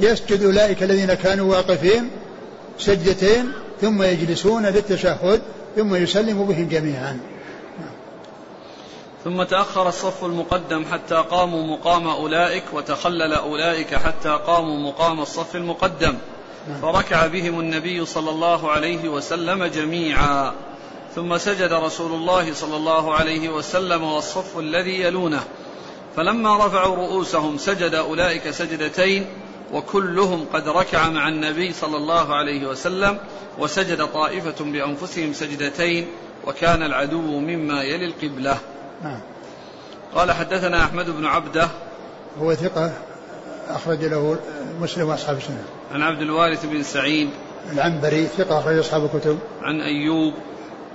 [0.00, 2.10] يسجد أولئك الذين كانوا واقفين
[2.78, 5.42] سجدتين ثم يجلسون للتشهد
[5.76, 7.20] ثم يسلم بهم جميعا.
[9.24, 16.14] ثم تأخر الصف المقدم حتى قاموا مقام أولئك وتخلل أولئك حتى قاموا مقام الصف المقدم.
[16.82, 20.52] فركع بهم النبي صلى الله عليه وسلم جميعا.
[21.14, 25.40] ثم سجد رسول الله صلى الله عليه وسلم والصف الذي يلونه.
[26.16, 29.26] فلما رفعوا رؤوسهم سجد أولئك سجدتين
[29.72, 33.18] وكلهم قد ركع مع النبي صلى الله عليه وسلم
[33.58, 36.06] وسجد طائفة بأنفسهم سجدتين
[36.46, 38.58] وكان العدو مما يلي القبلة.
[39.02, 39.20] نعم.
[40.14, 41.68] قال حدثنا أحمد بن عبده.
[42.40, 42.92] هو ثقة
[43.68, 44.38] أخرج له
[44.80, 45.64] مسلم وأصحاب السنة.
[45.92, 47.30] عن عبد الوارث بن سعيد.
[47.72, 49.38] العنبري ثقة أخرج أصحاب الكتب.
[49.62, 50.34] عن أيوب.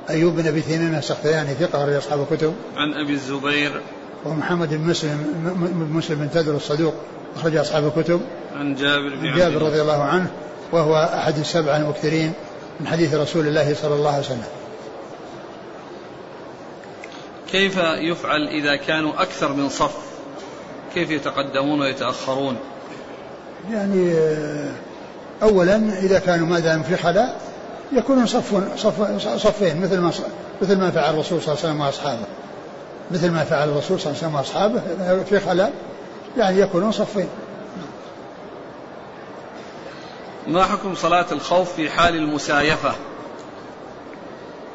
[0.09, 2.53] أيوب بن أبي تميم السختياني ثقة أخرج أصحاب الكتب.
[2.77, 3.81] عن أبي الزبير.
[4.25, 5.17] ومحمد بن مسلم
[5.91, 6.93] م- مسلم بن تدر الصدوق
[7.35, 8.21] أخرج أصحاب الكتب.
[8.55, 9.61] عن جابر بن جابر.
[9.61, 10.31] رضي الله عنه
[10.71, 12.33] وهو أحد السبعة المكثرين
[12.79, 14.43] من حديث رسول الله صلى الله عليه وسلم.
[17.51, 17.77] كيف
[18.11, 19.95] يفعل إذا كانوا أكثر من صف؟
[20.93, 22.55] كيف يتقدمون ويتأخرون؟
[23.71, 24.71] يعني آه،
[25.43, 27.41] أولا إذا كانوا ما دام في خلاء
[27.91, 30.11] يكونون صف صف صفين مثل ما
[30.61, 32.25] مثل ما فعل الرسول صلى الله عليه وسلم وأصحابه.
[33.11, 34.81] مثل ما فعل الرسول صلى الله عليه وسلم وأصحابه
[35.23, 35.73] في خلاء
[36.37, 37.27] يعني يكونون صفين.
[40.47, 42.91] ما حكم صلاة الخوف في حال المسايفة؟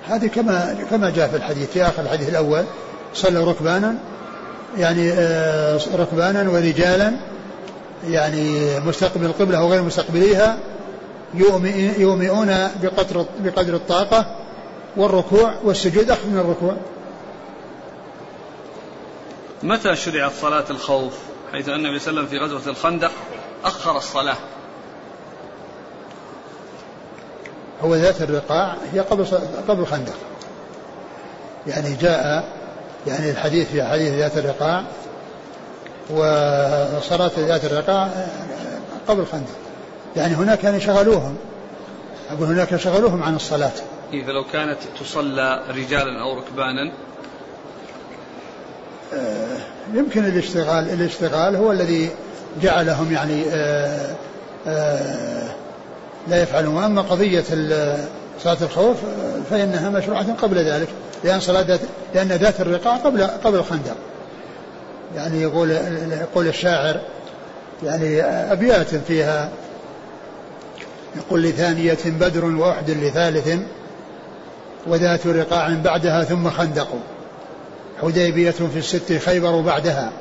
[0.09, 2.65] هذه كما كما جاء في الحديث في آخر الحديث الأول
[3.15, 3.95] صلوا ركبانا
[4.79, 7.13] يعني آه، ركبانا ورجالا
[8.09, 10.57] يعني مستقبل القبلة وغير مستقبليها
[11.99, 14.37] يومئون بقدر بقدر الطاقة
[14.97, 16.77] والركوع والسجود أخذ من الركوع.
[19.63, 21.13] متى شرعت صلاة الخوف؟
[21.53, 23.11] حيث أن النبي صلى الله عليه وسلم في غزوة الخندق
[23.65, 24.37] أخر الصلاة.
[27.83, 29.27] هو ذات الرقاع هي قبل
[29.69, 30.15] قبل الخندق.
[31.67, 32.49] يعني جاء
[33.07, 34.85] يعني الحديث في حديث ذات الرقاع
[36.11, 38.11] وصلاة ذات الرقاع
[39.09, 39.64] قبل الخندق.
[40.17, 41.37] يعني هناك يعني شغلوهم.
[42.31, 43.73] أقول هناك شغلوهم عن الصلاة.
[44.27, 46.93] فلو كانت تصلى رجالا أو ركبانا؟
[49.95, 52.11] يمكن الاشتغال الاشتغال هو الذي
[52.63, 54.15] جعلهم يعني آه،
[54.67, 55.49] آه،
[56.29, 56.75] لا يفعلون.
[56.77, 58.05] وأما قضية ال-
[58.45, 60.89] صلاة الخوف آه، فإنها مشروعة قبل ذلك.
[61.25, 61.81] لأن صلاة ذات
[62.15, 63.97] لأن ذات الرقاع قبل قبل الخندق.
[65.17, 65.71] يعني يقول
[66.21, 67.01] يقول الشاعر
[67.85, 69.49] يعني أبيات فيها
[71.17, 73.59] يقول لثانية بدر وأحد لثالث
[74.87, 76.89] وذات رقاع بعدها ثم خندق.
[78.03, 80.13] حديبية في الست خيبر بعدها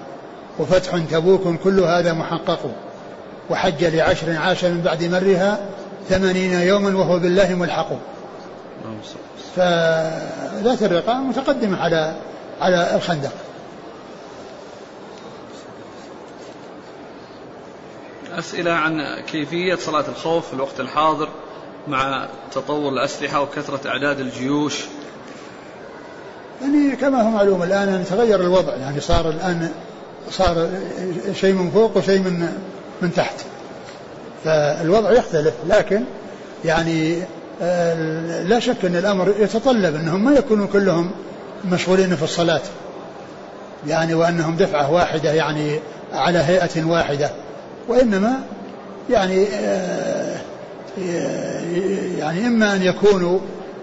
[0.60, 2.72] وفتح تبوك كل هذا محقق.
[3.50, 5.60] وحج لعشر عاش من بعد مرها
[6.10, 7.90] ثمانين يوما وهو بالله ملحق.
[9.56, 12.14] فذات الرقاع متقدمة على
[12.62, 13.32] على الخندق.
[18.40, 21.30] أسئلة عن كيفية صلاة الخوف في الوقت الحاضر
[21.88, 24.80] مع تطور الأسلحة وكثرة أعداد الجيوش.
[26.62, 29.70] يعني كما هو معلوم الآن أن تغير الوضع يعني صار الآن
[30.32, 30.70] صار
[31.34, 32.50] شيء من فوق وشيء من
[33.02, 33.36] من تحت.
[34.44, 36.04] فالوضع يختلف لكن
[36.66, 37.24] يعني
[37.62, 41.12] آه، لا شك أن الأمر يتطلب أنهم ما يكونوا كلهم
[41.72, 42.62] مشغولين في الصلاة.
[43.88, 45.80] يعني وأنهم دفعة واحدة يعني
[46.14, 47.32] على هيئة واحدة.
[47.88, 48.44] وإنما
[49.10, 50.38] يعني آه،
[52.18, 53.40] يعني إما أن يكونوا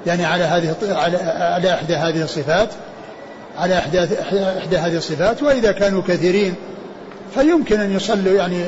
[0.06, 2.68] يعني على هذه على على إحدى هذه الصفات
[3.58, 4.04] على إحدى
[4.58, 6.54] إحدى هذه الصفات وإذا كانوا كثيرين
[7.34, 8.64] فيمكن أن يصلوا يعني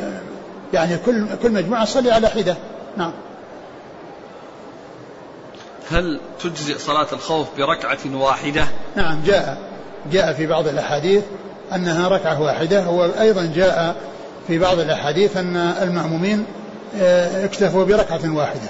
[0.75, 2.57] يعني كل كل مجموعة تصلي على حدة
[2.97, 3.13] نعم.
[5.91, 8.65] هل تجزئ صلاة الخوف بركعة واحدة؟
[8.97, 9.59] نعم جاء
[10.13, 11.23] جاء في بعض الأحاديث
[11.75, 13.97] أنها ركعة واحدة وأيضا جاء
[14.47, 16.47] في بعض الأحاديث أن المأمومين
[17.01, 18.69] آه، اكتفوا بركعة واحدة.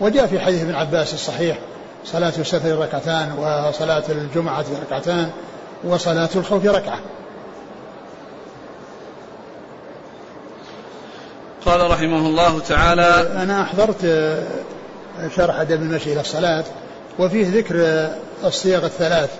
[0.00, 1.58] وجاء في حديث ابن عباس الصحيح
[2.04, 5.30] صلاة السفر ركعتان وصلاة الجمعة ركعتان
[5.84, 6.98] وصلاة الخوف ركعة.
[11.66, 14.42] قال رحمه الله تعالى أنا أحضرت آه،
[15.36, 16.64] شرح أدب المشي إلى الصلاة
[17.18, 18.10] وفيه ذكر آه،
[18.44, 19.30] الصيغ الثلاث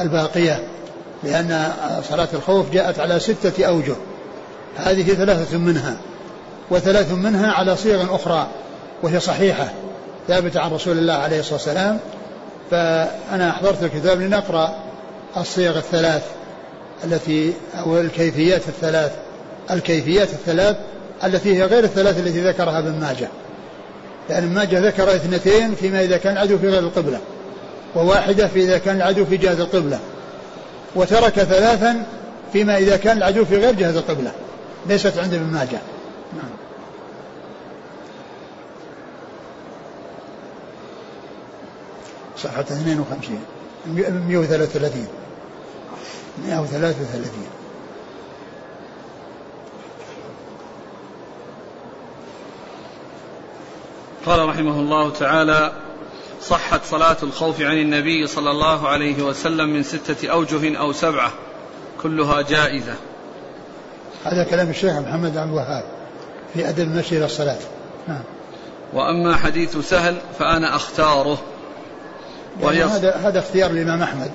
[0.00, 0.62] الباقية
[1.22, 1.72] لأن
[2.08, 3.94] صلاة الخوف جاءت على ستة أوجه.
[4.76, 5.96] هذه ثلاثة منها
[6.70, 8.46] وثلاث منها على صيغ أخرى
[9.02, 9.72] وهي صحيحة
[10.28, 11.98] ثابتة عن رسول الله عليه الصلاة والسلام.
[12.70, 14.74] فأنا أحضرت الكتاب لنقرأ
[15.36, 16.22] الصيغ الثلاث
[17.04, 19.12] التي أو الكيفيات الثلاث
[19.70, 20.76] الكيفيات الثلاث
[21.24, 23.28] التي هي غير الثلاث التي ذكرها ابن ماجه.
[24.28, 27.18] لأن ابن ماجه ذكر اثنتين فيما إذا كان العدو في غير القبلة
[27.94, 29.98] وواحدة في إذا كان العدو في جهة القبلة
[30.94, 32.02] وترك ثلاثا
[32.52, 34.32] فيما إذا كان العدو في غير جهة القبلة.
[34.86, 35.80] ليست عند ابن ماجه.
[36.36, 36.50] نعم.
[42.36, 43.44] صفحة 52
[43.86, 45.06] 133
[46.46, 47.46] 133
[54.26, 55.72] قال رحمه الله تعالى
[56.42, 61.32] صحت صلاة الخوف عن النبي صلى الله عليه وسلم من ستة أوجه أو سبعة
[62.02, 62.94] كلها جائزة.
[64.24, 65.84] هذا كلام الشيخ محمد عبد الوهاب
[66.54, 67.56] في أدب المشي إلى الصلاة.
[68.08, 68.22] نعم.
[68.92, 71.38] وأما حديث سهل فأنا أختاره.
[72.60, 74.30] وهي يعني هذا هذا اختيار الإمام أحمد.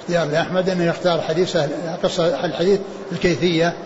[0.00, 1.70] اختيار لأحمد أنه يختار حديث سهل
[2.02, 2.80] قصة الحديث
[3.12, 3.76] الكيفية.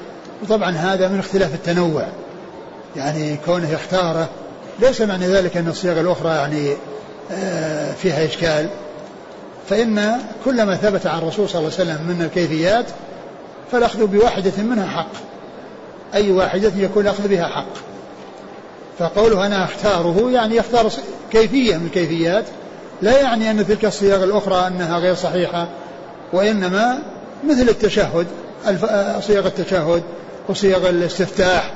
[0.42, 2.06] وطبعا هذا من اختلاف التنوع.
[2.96, 4.28] يعني كونه يختاره
[4.80, 6.76] ليس معنى ذلك أن الصيغ الأخرى يعني
[7.32, 8.68] آه، فيها إشكال.
[9.68, 12.86] فإن كل ما ثبت عن الرسول صلى الله عليه وسلم من الكيفيات
[13.72, 15.10] فالأخذ بواحدة منها حق.
[16.14, 17.72] أي واحدة يكون الأخذ بها حق.
[18.98, 20.90] فقوله أنا أختاره يعني يختار
[21.30, 22.44] كيفية من الكيفيات.
[23.02, 25.68] لا يعني أن تلك الصيغ الأخرى أنها غير صحيحة
[26.32, 26.98] وإنما
[27.48, 28.26] مثل التشهد
[28.66, 30.02] آه، صيغ التشهد
[30.48, 31.72] وصيغ الاستفتاح.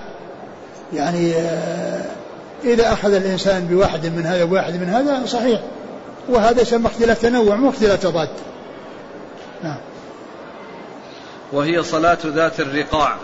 [0.95, 2.05] يعني آه،
[2.65, 5.61] إذا أخذ الإنسان بواحد من هذا وواحد من هذا صحيح.
[6.29, 8.29] وهذا يسمى اختلاف تنوع مو اختلاف تضاد.
[9.65, 9.77] نعم.
[11.53, 13.17] وهي صلاة ذات الرقاع.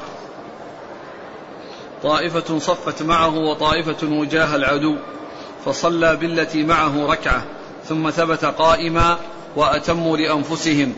[2.02, 4.96] طائفة صفت معه وطائفة وجاه العدو
[5.64, 7.44] فصلى بالتي معه ركعة
[7.84, 9.18] ثم ثبت قائما
[9.56, 10.94] وأتموا لأنفسهم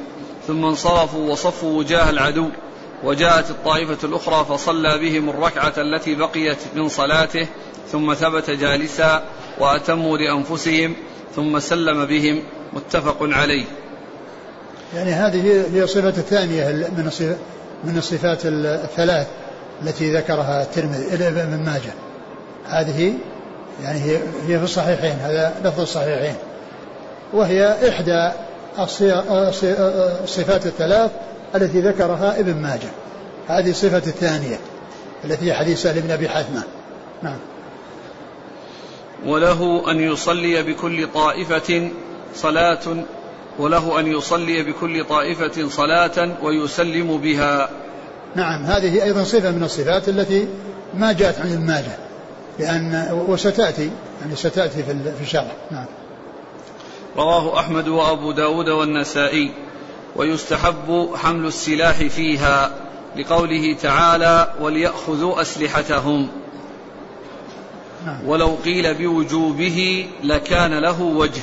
[0.47, 2.49] ثم انصرفوا وصفوا وجاه العدو.
[3.05, 7.47] وجاءت الطائفة الأخرى فصلى بهم الركعة التي بقيت من صلاته
[7.93, 9.25] ثم ثبت جالسا
[9.59, 10.97] وأتموا لأنفسهم
[11.37, 12.43] ثم سلم بهم.
[12.73, 13.65] متفق عليه.
[14.95, 17.11] يعني هذه هي الصفة الثانية من
[17.85, 19.27] من الصفات الثلاث
[19.83, 21.93] التي ذكرها الترمذي ابن ماجه.
[22.69, 23.15] هذه
[23.83, 26.35] يعني هي هي في الصحيحين هذا لفظ الصحيحين.
[27.33, 28.31] وهي إحدى
[30.23, 31.11] الصفات الثلاث
[31.55, 32.91] التي ذكرها ابن ماجه.
[33.49, 34.59] هذه الصفة الثانية
[35.25, 36.63] التي هي حديث سهل بن أبي حثمة
[37.23, 37.39] نعم.
[39.27, 41.91] وله أن يصلي بكل طائفة
[42.35, 43.05] صلاة
[43.59, 47.71] وله أن يصلي بكل طائفة صلاة ويسلم بها.
[48.35, 50.49] نعم هذه أيضا صفة من الصفات التي
[50.95, 51.99] ما جاءت عن الماجة
[52.59, 53.91] لأن وستأتي
[54.21, 55.53] يعني ستأتي في الشرع.
[55.71, 55.87] نعم.
[57.17, 59.51] رواه أحمد وأبو داود والنسائي.
[60.17, 62.71] ويستحب حمل السلاح فيها
[63.17, 66.29] لقوله تعالى وليأخذوا أسلحتهم
[68.07, 68.29] نعم.
[68.29, 71.43] ولو قيل بوجوبه لكان له وجه.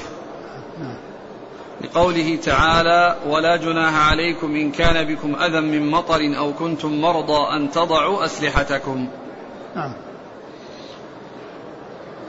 [1.83, 7.71] لقوله تعالى ولا جناح عليكم إن كان بكم أذى من مطر أو كنتم مرضى أن
[7.71, 9.07] تضعوا أسلحتكم.
[9.75, 9.93] نعم.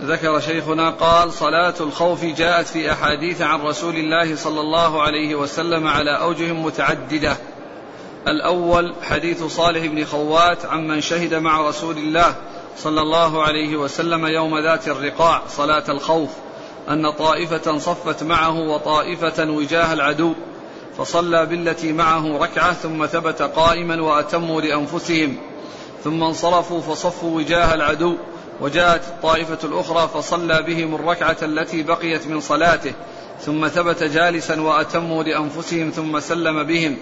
[0.03, 5.87] ذكر شيخنا قال صلاة الخوف جاءت في أحاديث عن رسول الله صلى الله عليه وسلم
[5.87, 7.37] على أوجه متعددة.
[8.29, 12.35] الأول حديث صالح بن خوات عمن شهد مع رسول الله
[12.77, 16.31] صلى الله عليه وسلم يوم ذات الرقاع صلاة الخوف.
[16.91, 20.33] أن طائفة صفت معه وطائفة وجاه العدو
[20.99, 25.37] فصلى بالتي معه ركعة ثم ثبت قائما وأتموا لأنفسهم.
[26.05, 28.17] ثم انصرفوا فصفوا وجاه العدو
[28.61, 32.93] وجاءت الطائفة الأخرى فصلى بهم الركعة التي بقيت من صلاته
[33.47, 36.97] ثم ثبت جالسا وأتموا لأنفسهم ثم سلم بهم.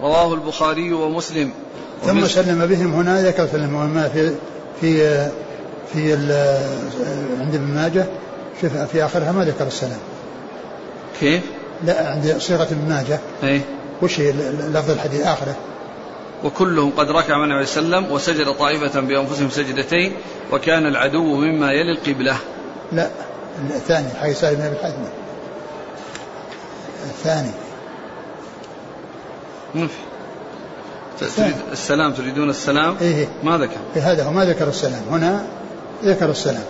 [0.00, 1.52] رواه البخاري ومسلم.
[2.06, 4.32] ثم سلم بهم هنا ذكر سلم؟ في
[4.80, 5.30] في
[5.92, 6.12] في
[7.40, 8.06] عند ابن ماجه
[8.60, 9.98] شوف في آخرها؟ ما ذكر السلام
[11.20, 11.42] كيف؟
[11.84, 13.20] لا عند صيغة ابن ماجه.
[13.42, 13.60] إيه.
[14.02, 15.56] وش هي لفظ الحديث؟ آخره؟
[16.44, 20.12] وكلهم قد ركع من عليه وسلم وسجد طائفة بأنفسهم سجدتين
[20.52, 22.36] وكان العدو مما يلي القبلة.
[22.92, 23.10] لا
[23.70, 25.04] الثاني حي سالم بن أبي حاتم.
[27.04, 27.50] الثاني.
[29.74, 29.94] ما في.
[31.36, 33.28] تريد السلام تريدون السلام؟ إيه, إيه.
[33.42, 33.76] ما ذكر.
[33.96, 35.02] إيه هذا هو ما ذكر السلام.
[35.10, 35.46] هنا
[36.04, 36.64] ذكر السلام.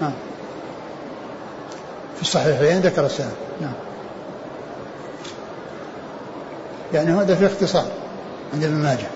[0.00, 0.12] نعم
[2.16, 3.72] في الصحيحين ذكر السلام نعم.
[6.94, 7.86] يعني هذا في اختصار
[8.54, 9.06] عند ابن ماجه.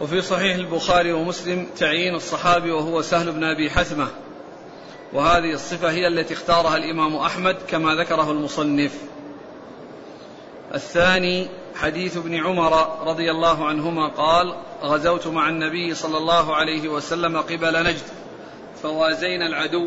[0.00, 4.06] وفي صحيح البخاري ومسلم تعيين الصحابي وهو سهل بن أبي حثمة.
[5.12, 8.92] وهذه الصفة هي التي اختارها الإمام أحمد كما ذكره المصنف.
[10.74, 17.36] الثاني حديث ابن عمر رضي الله عنهما قال غزوت مع النبي صلى الله عليه وسلم
[17.36, 18.25] قبل نجد.
[18.82, 19.86] فوازينا العدو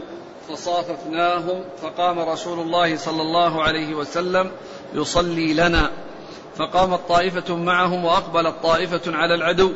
[0.49, 4.51] فصاففناهم فقام رسول الله صلى الله عليه وسلم
[4.93, 5.91] يصلي لنا.
[6.55, 9.71] فقامت طائفة معهم وأقبلت طائفة على العدو.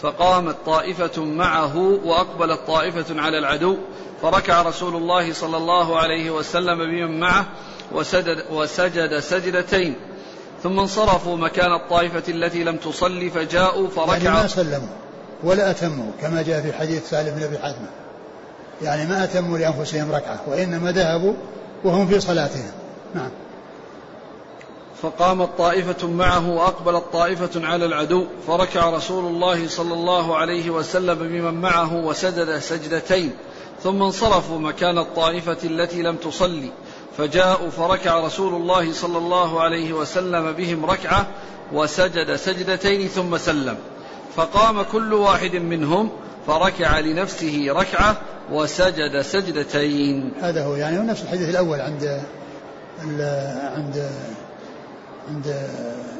[0.00, 3.76] فقامت طائفة معه وأقبلت طائفة على العدو.
[4.22, 7.46] فركع رسول الله صلى الله عليه وسلم بمن معه
[7.92, 9.96] وسجد, وسجد سجدتين.
[10.62, 14.14] ثم انصرفوا مكان الطائفة التي لم تصلي فجاءوا فركعوا.
[14.14, 14.96] يعني ما سلموا
[15.44, 17.86] ولا أتموا كما جاء في حديث سالم بن أبي حاتم
[18.82, 21.34] يعني ما أتموا لأنفسهم ركعة وإنما ذهبوا
[21.84, 22.70] وهم في صلاتهم.
[23.14, 23.30] نعم.
[25.02, 31.54] فقامت طائفة معه وأقبلت طائفة على العدو فركع رسول الله صلى الله عليه وسلم بمن
[31.54, 33.32] معه وسجد سجدتين
[33.82, 36.70] ثم انصرفوا مكان الطائفة التي لم تصلي
[37.18, 41.26] فجاءوا فركع رسول الله صلى الله عليه وسلم بهم ركعة
[41.72, 43.76] وسجد سجدتين ثم سلم.
[44.36, 46.10] فقام كل واحد منهم
[46.46, 48.16] فركع لنفسه ركعة
[48.52, 50.32] وسجد سجدتين.
[50.42, 52.20] هذا هو يعني نفس الحديث الأول عند
[53.76, 54.08] عند
[55.28, 55.54] عند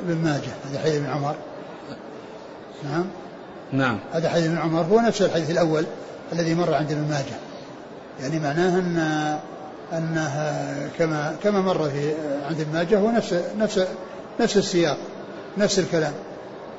[0.04, 1.34] ابن ماجه هذا حديث ابن عمر.
[2.84, 3.04] نعم.
[3.72, 3.98] نعم.
[4.12, 5.84] هذا حديث ابن عمر هو نفس الحديث الأول
[6.32, 7.36] الذي مر عند ابن ماجه.
[8.20, 9.38] يعني معناه أن
[9.92, 12.12] أنها كما كما مر في
[12.48, 13.86] عند ابن ماجه هو نفس نفس
[14.40, 14.98] نفس السياق
[15.58, 16.12] نفس الكلام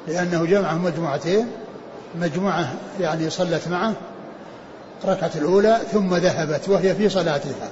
[0.08, 1.48] لأنه جمعهم مجموعتين
[2.16, 3.94] مجموعة يعني صلت معه
[5.04, 7.70] الركعة الأولى ثم ذهبت وهي في صلاتها.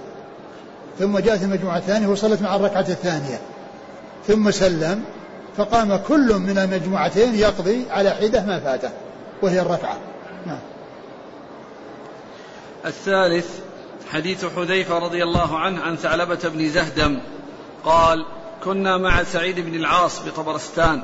[1.00, 3.42] ثم جاءت المجموعة الثانية وصلت مع الركعة الثانية.
[4.28, 5.04] ثم سلم
[5.58, 8.90] فقام كل من المجموعتين يقضي على حدة ما فاته
[9.42, 9.98] وهي الركعة.
[10.46, 10.60] نعم.
[12.86, 13.48] الثالث
[14.12, 17.20] حديث حذيفة رضي الله عنه عن ثعلبة بن زهدم
[17.84, 18.26] قال
[18.64, 21.04] كنا مع سعيد بن العاص بطبرستان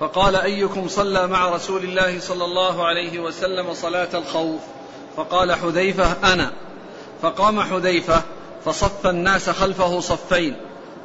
[0.00, 4.60] فقال أيكم صلى مع رسول الله صلى الله عليه وسلم صلاة الخوف؟
[5.16, 6.52] فقال حذيفة أنا.
[7.22, 8.22] فقام حذيفة
[8.64, 10.56] فصف الناس خلفه صفين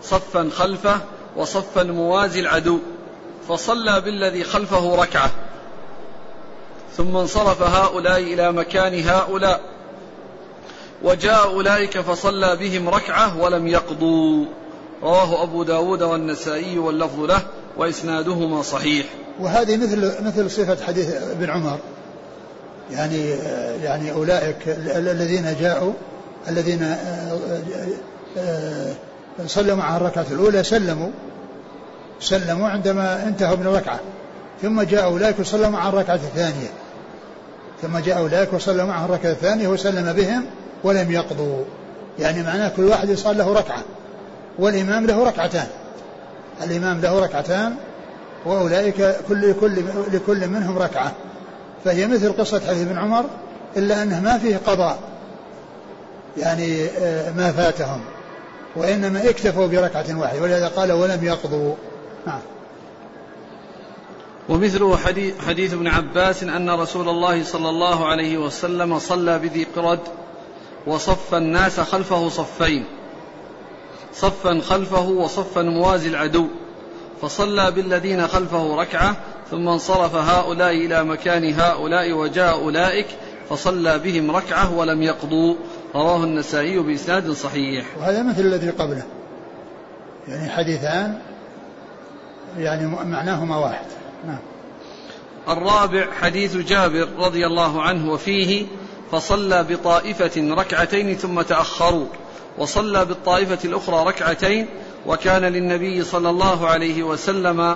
[0.03, 0.99] صفا خلفه
[1.35, 2.79] وصفا موازي العدو.
[3.49, 5.31] فصلى بالذي خلفه ركعة.
[6.97, 9.61] ثم انصرف هؤلاء إلى مكان هؤلاء.
[11.03, 14.45] وجاء أولئك فصلى بهم ركعة ولم يقضوا.
[15.03, 17.41] رواه أبو داود والنسائي واللفظ له.
[17.81, 19.05] وإسنادهما صحيح.
[19.39, 21.79] وهذه مثل مثل صفة حديث ابن عمر.
[22.91, 23.29] يعني
[23.83, 24.57] يعني أولئك
[24.95, 25.93] الذين جاءوا
[26.47, 27.39] الذين آه،
[28.37, 28.93] آه،
[29.47, 31.09] صلوا معه الركعة الأولى سلموا
[32.19, 33.99] سلموا عندما انتهوا من الركعة.
[34.61, 36.69] ثم جاء أولئك وصلوا معه الركعة الثانية.
[37.81, 40.45] ثم جاء أولئك وصلوا معه الركعة الثانية وسلم بهم
[40.83, 41.63] ولم يقضوا.
[42.19, 43.83] يعني معناه كل واحد يصلى له ركعة
[44.59, 45.67] والإمام له ركعتان.
[46.63, 47.75] الإمام له ركعتان
[48.45, 51.11] وأولئك كل كل لكل منهم ركعة.
[51.85, 53.25] فهي مثل قصة حديث ابن عمر
[53.77, 54.99] إلا أنه ما فيه قضاء.
[56.37, 58.01] يعني آه، ما فاتهم.
[58.75, 61.75] وإنما اكتفوا بركعة واحدة ولهذا قال ولم يقضوا.
[62.27, 62.39] نعم.
[64.49, 69.99] ومثله حديث, حديث ابن عباس أن رسول الله صلى الله عليه وسلم صلى بذي قرد
[70.87, 72.85] وصف الناس خلفه صفين.
[74.13, 76.47] صفا خلفه وصفا موازي العدو.
[77.21, 79.15] فصلى بالذين خلفه ركعة
[79.51, 83.07] ثم انصرف هؤلاء إلى مكان هؤلاء وجاء أولئك
[83.49, 85.55] فصلى بهم ركعة ولم يقضوا.
[85.95, 87.85] رواه النسائي بإسناد صحيح.
[87.99, 89.03] وهذا مثل الذي قبله.
[90.27, 91.19] يعني حديثان
[92.57, 93.85] يعني معناهما واحد.
[94.27, 94.39] نعم.
[95.49, 98.65] الرابع حديث جابر رضي الله عنه وفيه
[99.11, 102.05] فصلى بطائفة ركعتين ثم تأخروا.
[102.57, 104.67] وصلى بالطائفة الأخرى ركعتين
[105.07, 107.75] وكان للنبي صلى الله عليه وسلم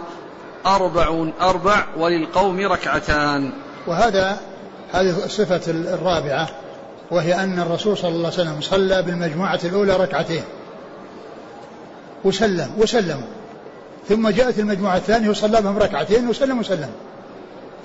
[0.66, 3.52] أربع أربع وللقوم ركعتان.
[3.88, 4.40] وهذا
[4.94, 6.50] هذه الصفة الرابعة
[7.12, 10.44] وهي أن الرسول صلى الله عليه وسلم صلى بالمجموعة الأولى ركعتين.
[12.24, 13.28] وسلم وسلموا
[14.10, 16.90] ثم جاءت المجموعة الثانية وصلى بهم ركعتين وسلم وسلم.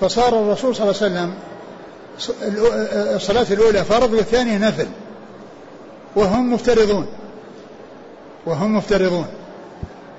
[0.00, 1.34] فصار الرسول صلى الله عليه وسلم
[3.16, 4.86] الصلاة الأولى فرض والثانية نفل.
[6.16, 7.06] وهم مفترضون.
[8.46, 9.26] وهم مفترضون.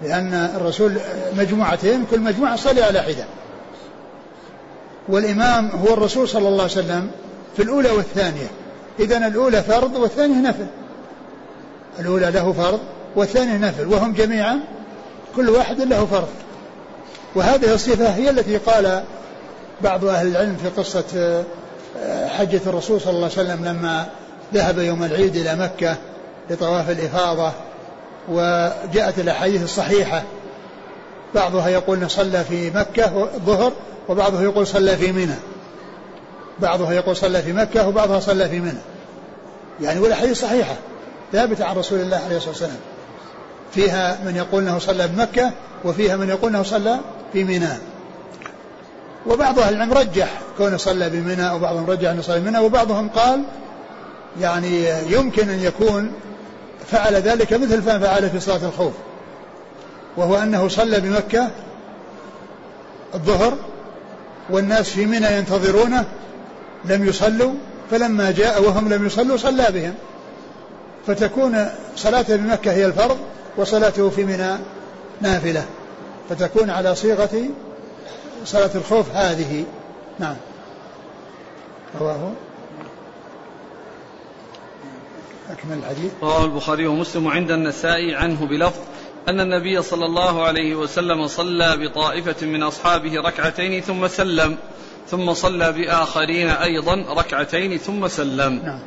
[0.04, 0.98] لأن الرسول
[1.38, 3.26] مجموعتين كل مجموعة صلي على حدة.
[5.10, 7.12] والإمام هو الرسول صلى الله عليه وسلم
[7.56, 8.48] في الأولى والثانية.
[9.00, 10.66] إذا الأولى فرض والثانية نفل.
[12.00, 12.80] الأولى له فرض
[13.16, 13.88] والثاني نفل.
[13.88, 14.60] وهم جميعا
[15.36, 16.30] كل واحد له فرض.
[17.36, 19.04] وهذه الصفة هي التي قال
[19.84, 21.44] بعض أهل العلم في قصة
[21.98, 24.06] آه، حجة الرسول صلى الله عليه وسلم لما
[24.54, 25.98] ذهب يوم العيد إلى مكة
[26.50, 27.52] لطواف الإفاضة
[28.30, 30.24] وجاءت الأحاديث الصحيحة.
[31.36, 33.72] بعضها يقول صلى في مكة الظهر
[34.10, 35.36] وبعضه يقول صلى في منى.
[36.60, 38.82] بعضها يقول صلى في مكة وبعضها صلى في منى.
[39.82, 40.76] يعني والأحاديث صحيحة
[41.32, 42.80] ثابتة عن رسول الله عليه الصلاة والسلام.
[43.74, 45.52] فيها من يقول إنه صلى بمكة
[45.86, 46.98] وفيها من يقول إنه صلى
[47.34, 47.78] في منى.
[49.28, 53.44] وبعض أهل العلم رجح كونه صلى بمنى وبعضهم رجح إنه صلى بمنى وبعضهم قال
[54.40, 56.12] يعني يمكن أن يكون
[56.92, 58.94] فعل ذلك مثل ما فعل في صلاة الخوف
[60.18, 61.50] وهو أنه صلى بمكة
[63.14, 63.58] الظهر
[64.50, 66.06] والناس في منى ينتظرونه
[66.86, 67.54] لم يصلوا
[67.92, 69.94] فلما جاء وهم لم يصلوا صلى بهم.
[71.08, 71.66] فتكون
[71.96, 73.18] صلاته بمكة هي الفرض
[73.58, 74.58] وصلاته في منى
[75.22, 75.66] نافلة.
[76.30, 77.44] فتكون على صيغة
[78.46, 79.66] صلاة الخوف هذه.
[80.20, 80.36] نعم.
[82.02, 82.32] رواه
[85.50, 86.12] أكمل الحديث.
[86.24, 88.80] رواه البخاري ومسلم عند النسائي عنه بلفظ
[89.28, 94.58] أن النبي صلى الله عليه وسلم صلى بطائفة من أصحابه ركعتين ثم سلم
[95.08, 98.62] ثم صلى بآخرين أيضا ركعتين ثم سلم.
[98.66, 98.80] نعم.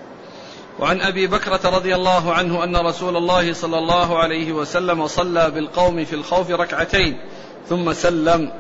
[0.81, 6.05] وعن أبي بكرة رضي الله عنه أن رسول الله صلى الله عليه وسلم صلى بالقوم
[6.05, 7.19] في الخوف ركعتين
[7.69, 8.53] ثم سلم.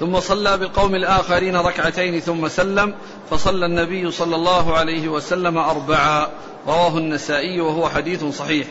[0.00, 2.94] ثم صلى بالقوم الآخرين ركعتين ثم سلم
[3.30, 6.28] فصلى النبي صلى الله عليه وسلم اربعا
[6.66, 8.66] رواه النسائي وهو حديث صحيح.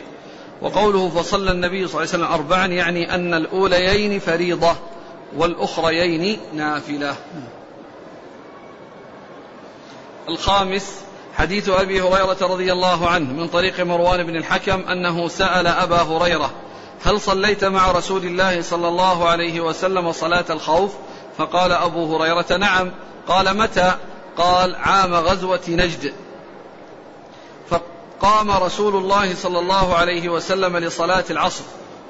[0.62, 4.76] وقوله فصلى النبي صلى الله عليه وسلم اربعا يعني أن الأوليين فريضة
[5.38, 7.16] والأخريين نافلة.
[10.30, 11.02] الخامس
[11.38, 16.52] حديث أبي هريرة رضي الله عنه من طريق مروان بن الحكم أنه سأل أبا هريرة
[17.04, 20.92] هل صليت مع رسول الله صلى الله عليه وسلم صلاة الخوف؟
[21.38, 22.92] فقال أبو هريرة نعم.
[23.28, 23.96] قال متى؟
[24.38, 26.14] قال عام غزوة نجد.
[27.70, 31.64] فقام رسول الله صلى الله عليه وسلم لصلاة العصر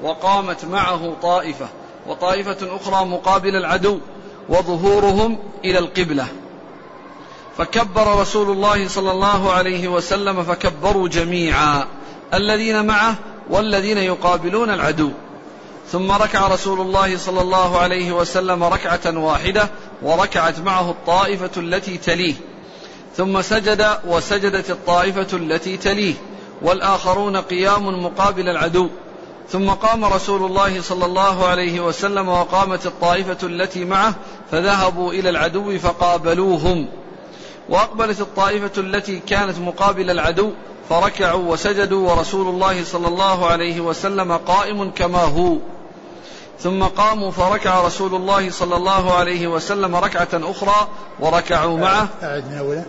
[0.04, 1.68] وقامت معه طائفة
[2.08, 4.00] وطائفة أخرى مقابل العدو
[4.50, 6.28] وظهورهم إلى القبلة.
[7.58, 11.88] فكبر رسول الله صلى الله عليه وسلم فكبروا جميعا
[12.34, 13.16] الذين معه
[13.50, 15.12] والذين يقابلون العدو.
[15.92, 19.70] ثم ركع رسول الله صلى الله عليه وسلم ركعة واحدة
[20.02, 22.36] وركعت معه الطائفة التي تليه.
[23.18, 26.14] ثم سجد وسجدت الطائفة التي تليه.
[26.62, 28.88] والآخرون قيام مقابل العدو.
[29.50, 34.16] ثم قام رسول الله صلى الله عليه وسلم وقامت الطائفة التي معه
[34.52, 36.88] فذهبوا إلى العدو فقابلوهم.
[37.70, 40.52] وأقبلت الطائفة التي كانت مقابل العدو
[40.90, 45.58] فركعوا وسجدوا ورسول الله صلى الله عليه وسلم قائم كما هو.
[46.64, 50.88] ثم قاموا فركع رسول الله صلى الله عليه وسلم ركعة أخرى
[51.20, 52.08] وركعوا معه.
[52.24, 52.86] أعد من أوله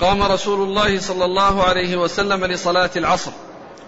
[0.00, 3.30] قام رسول الله صلى الله عليه وسلم لصلاة العصر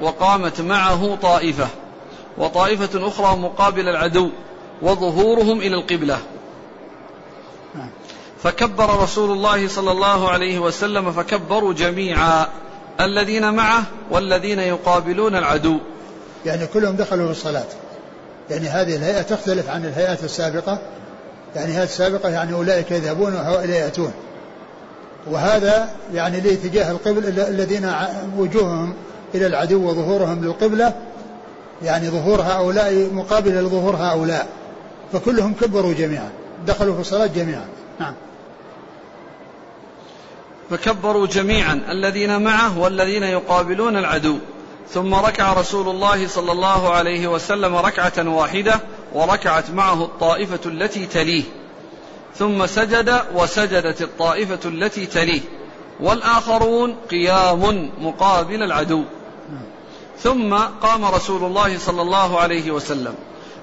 [0.00, 1.68] وقامت معه طائفة
[2.38, 4.30] وطائفة أخرى مقابل العدو
[4.82, 6.18] وظهورهم إلى القبلة.
[8.42, 12.46] فكبر رسول الله صلى الله عليه وسلم فكبروا جميعا.
[13.01, 15.78] الذين معه والذين يقابلون العدو.
[16.47, 17.64] يعني كلهم دخلوا في الصلاة.
[18.51, 20.78] يعني هذه الهيئة تختلف عن الهيئات السابقة.
[21.57, 24.12] يعني هذه السابقة يعني أولئك يذهبون وهؤلاء يأتون.
[25.30, 27.92] وهذا يعني لاتجاه القبل الذين
[28.38, 28.95] وجوههم
[29.34, 30.92] إلى العدو وظهورهم للقبلة
[31.82, 34.47] يعني ظهور هؤلاء مقابل لظهور هؤلاء.
[35.12, 36.30] فكلهم كبروا جميعا.
[36.66, 37.64] دخلوا في الصلاة جميعا.
[38.01, 38.14] نعم.
[40.70, 44.38] فكبروا جميعا الذين معه والذين يقابلون العدو.
[44.90, 48.80] ثم ركع رسول الله صلى الله عليه وسلم ركعة واحدة
[49.12, 51.42] وركعت معه الطائفة التي تليه.
[52.36, 55.40] ثم سجد وسجدت الطائفة التي تليه.
[56.00, 59.02] والآخرون قيام مقابل العدو.
[60.18, 63.14] ثم قام رسول الله صلى الله عليه وسلم.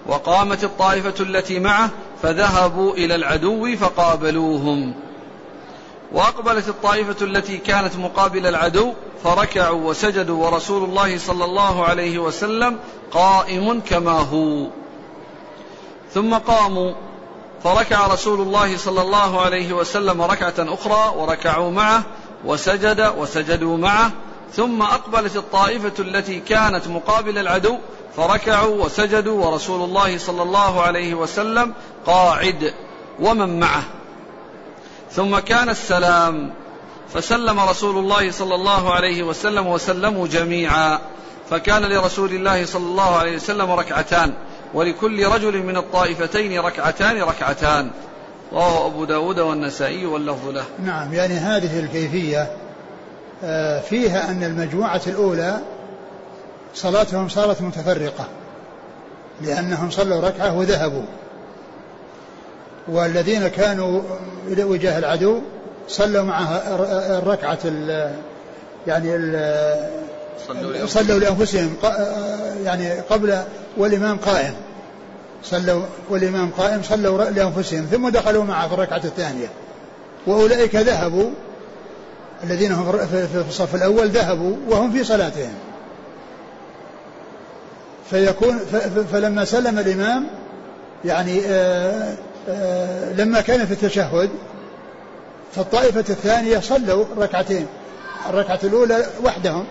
[0.08, 1.90] وقامت الطائفة التي معه
[2.24, 4.94] فذهبوا إلى العدو فقابلوهم.
[6.14, 8.94] وأقبلت الطائفة التي كانت مقابل العدو
[9.24, 12.80] فركعوا وسجدوا ورسول الله صلى الله عليه وسلم
[13.12, 14.68] قائم كما هو.
[16.14, 16.94] ثم قاموا
[17.64, 22.04] فركع رسول الله صلى الله عليه وسلم ركعة أخرى وركعوا معه
[22.46, 24.12] وسجد وسجدوا معه.
[24.54, 27.78] ثم أقبلت الطائفة التي كانت مقابل العدو
[28.18, 31.74] فركعوا وسجدوا ورسول الله صلى الله عليه وسلم
[32.06, 32.74] قاعد
[33.20, 33.84] ومن معه.
[35.16, 36.54] ثم كان السلام.
[37.14, 41.00] فسلم رسول الله صلى الله عليه وسلم وسلموا جميعا.
[41.50, 44.34] فكان لرسول الله صلى الله عليه وسلم ركعتان.
[44.74, 47.92] ولكل رجل من الطائفتين ركعتان ركعتان.
[48.54, 50.66] رواه أبو داود والنسائي واللفظ له.
[50.86, 52.52] نعم يعني هذه الكيفية
[53.44, 55.60] آه، فيها أن المجموعة الأولى
[56.76, 58.28] صلاتهم صارت متفرقة
[59.42, 61.04] لأنهم صلوا ركعة وذهبوا.
[62.88, 64.02] والذين كانوا
[64.48, 65.42] وجاه العدو
[65.88, 66.76] صلوا معها
[67.20, 68.12] الركعة ال
[68.88, 71.76] يعني ال صلوا لأنفسهم.
[72.64, 73.42] يعني قبل
[73.78, 74.54] والإمام قائم.
[75.44, 79.48] صلوا والإمام قائم صلوا لأنفسهم ثم دخلوا معه في الركعة الثانية.
[80.28, 81.30] وأولئك ذهبوا
[82.44, 85.54] الذين هم في الصف الأول ذهبوا وهم في صلاتهم.
[88.10, 88.60] فيكون
[89.12, 90.28] فلما سلم الإمام
[91.06, 92.16] يعني آآ
[93.18, 94.30] لما كان في التشهد
[95.56, 97.68] فالطائفة الثانية صلوا ركعتين.
[98.30, 99.66] الركعة الأولى وحدهم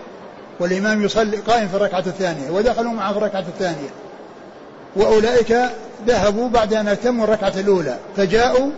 [0.59, 3.89] والإمام يصلي قائم في الركعة الثانية ودخلوا معه في الركعة الثانية.
[4.95, 5.57] وأولئك
[6.07, 8.69] ذهبوا بعد أن أتموا الركعة الأولى فجاءوا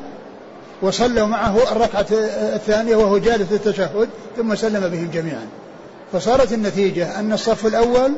[0.82, 2.06] وصلوا معه الركعة
[2.56, 5.48] الثانية وهو جالس في التشهد ثم سلم بهم جميعا.
[6.14, 8.14] فصارت النتيجة أن الصف الأول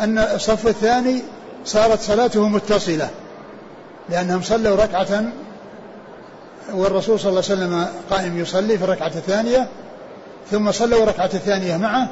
[0.00, 1.22] أن الصف الثاني
[1.64, 3.10] صارت صلاته متصلة.
[4.10, 5.24] لأنهم صلوا ركعة
[6.72, 9.68] والرسول صلى الله عليه وسلم قائم يصلي في الركعة الثانية
[10.50, 12.08] ثم صلوا الركعة الثانية معه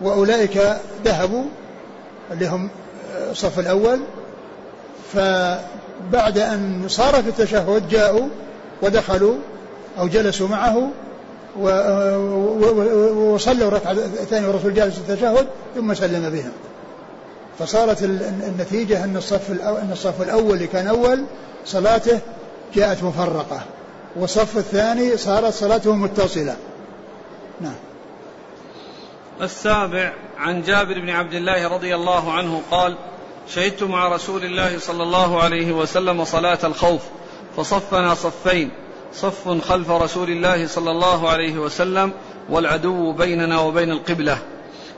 [0.00, 1.44] وأولئك ذهبوا
[2.30, 2.68] اللي هم
[3.30, 4.00] الصف الأول.
[5.12, 8.28] فبعد أن صار في التشهد جاءوا
[8.82, 9.34] ودخلوا
[9.98, 10.88] أو جلسوا معه
[13.16, 16.52] وصلوا الركعة الثانية والرسول جالس في التشهد ثم سلم بهم.
[17.58, 21.24] فصارت النتيجة أن الصف أن الصف الأول اللي كان أول
[21.64, 22.20] صلاته
[22.74, 23.62] جاءت مفرقة
[24.16, 26.56] والصف الثاني صارت صلاته متصلة.
[27.60, 27.74] نعم.
[29.40, 32.96] السابع عن جابر بن عبد الله رضي الله عنه قال
[33.48, 37.02] شهدت مع رسول الله صلى الله عليه وسلم صلاة الخوف
[37.56, 38.70] فصفنا صفين
[39.14, 42.12] صف خلف رسول الله صلى الله عليه وسلم
[42.50, 44.38] والعدو بيننا وبين القبلة.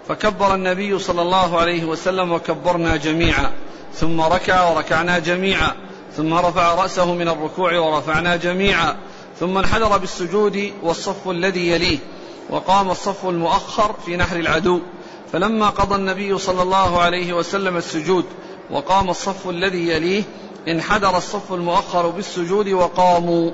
[0.08, 3.52] فكبر النبي صلى الله عليه وسلم وكبرنا جميعا.
[3.94, 5.72] ثم ركع وركعنا جميعا.
[6.16, 8.96] ثم رفع رأسه من الركوع ورفعنا جميعا.
[9.40, 11.98] ثم انحدر بالسجود والصف الذي يليه.
[12.50, 14.80] وقام الصف المؤخر في نحر العدو.
[15.32, 18.24] فلما قضى النبي صلى الله عليه وسلم السجود
[18.70, 20.22] وقام الصف الذي يليه
[20.68, 23.50] انحدر الصف المؤخر بالسجود وقاموا.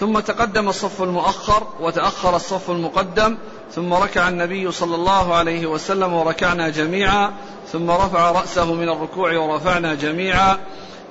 [0.00, 3.36] ثم تقدم الصف المؤخر وتأخر الصف المقدم
[3.74, 7.32] ثم ركع النبي صلى الله عليه وسلم وركعنا جميعا
[7.72, 10.58] ثم رفع رأسه من الركوع ورفعنا جميعا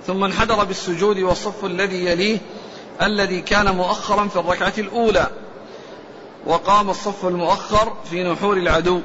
[0.07, 2.37] ثم انحدر بالسجود والصف الذي يليه
[3.01, 5.27] الذي كان مؤخرا في الركعة الأولى.
[6.45, 9.01] وقام الصف المؤخر في نحور العدو.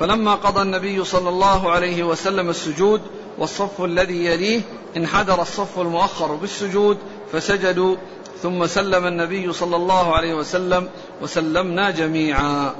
[0.00, 3.00] فلما قضى النبي صلى الله عليه وسلم السجود
[3.38, 4.60] والصف الذي يليه
[4.96, 6.98] انحدر الصف المؤخر بالسجود
[7.32, 7.96] فسجدوا
[8.42, 10.88] ثم سلم النبي صلى الله عليه وسلم
[11.22, 12.74] وسلمنا جميعا.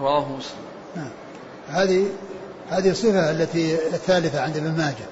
[0.00, 0.64] رواه مسلم.
[0.96, 1.10] نعم.
[1.68, 2.06] هذه
[2.70, 5.06] هذه الصفة التي الثالثة عند ابن ماجه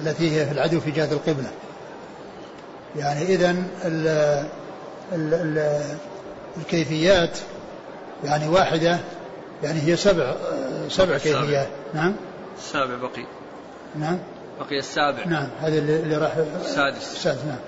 [0.00, 1.50] التي هي في العدو في جهة القبلة.
[2.96, 3.56] يعني إذا
[6.56, 7.38] الكيفيات
[8.24, 9.00] يعني واحدة
[9.62, 10.34] يعني هي سبع
[10.88, 11.68] سبع كيفيات.
[11.94, 12.14] نعم.
[12.58, 13.24] السابع بقي.
[13.98, 14.18] نعم.
[14.62, 15.24] بقي السابع.
[15.24, 16.32] نعم هذا اللي راح
[16.64, 17.12] السادس.
[17.12, 17.58] السادس نعم.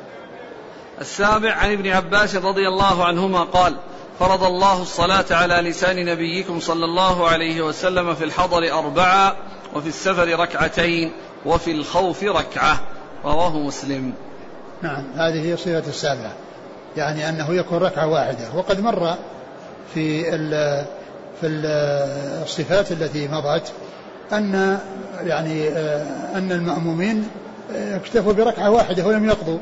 [1.01, 3.75] السابع عن ابن عباس رضي الله عنهما قال
[4.19, 9.37] فرض الله الصلاة على لسان نبيكم صلى الله عليه وسلم في الحضر أربعة
[9.75, 11.13] وفي السفر ركعتين
[11.47, 12.81] وفي الخوف ركعة.
[13.25, 14.13] رواه مسلم.
[14.83, 16.33] نعم هذه هي صفة السابعة.
[16.97, 18.55] يعني أنه يكون ركعة واحدة.
[18.55, 19.15] وقد مر
[19.95, 20.25] في
[21.41, 21.47] في
[22.43, 23.73] الصفات التي مضت
[24.33, 24.79] أن
[25.25, 27.29] يعني آه، أن المأمومين
[27.75, 29.59] آه، اكتفوا بركعة واحدة ولم يقضوا.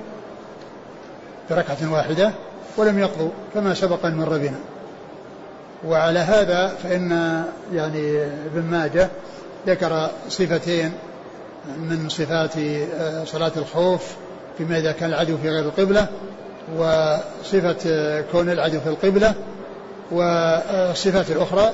[1.51, 2.31] بركعة واحدة
[2.77, 4.59] ولم يقضوا كما سبق أن مر بنا.
[5.87, 7.11] وعلى هذا فإن
[7.73, 9.09] يعني ابن ماجه
[9.67, 10.93] ذكر صفتين
[11.79, 12.57] من صفات
[12.99, 14.03] آه، صلاة الخوف
[14.59, 16.07] فيما إذا كان العدو في غير القبلة
[16.77, 19.35] وصفة كون العدو في القبلة
[20.11, 21.71] والصفات الأخرى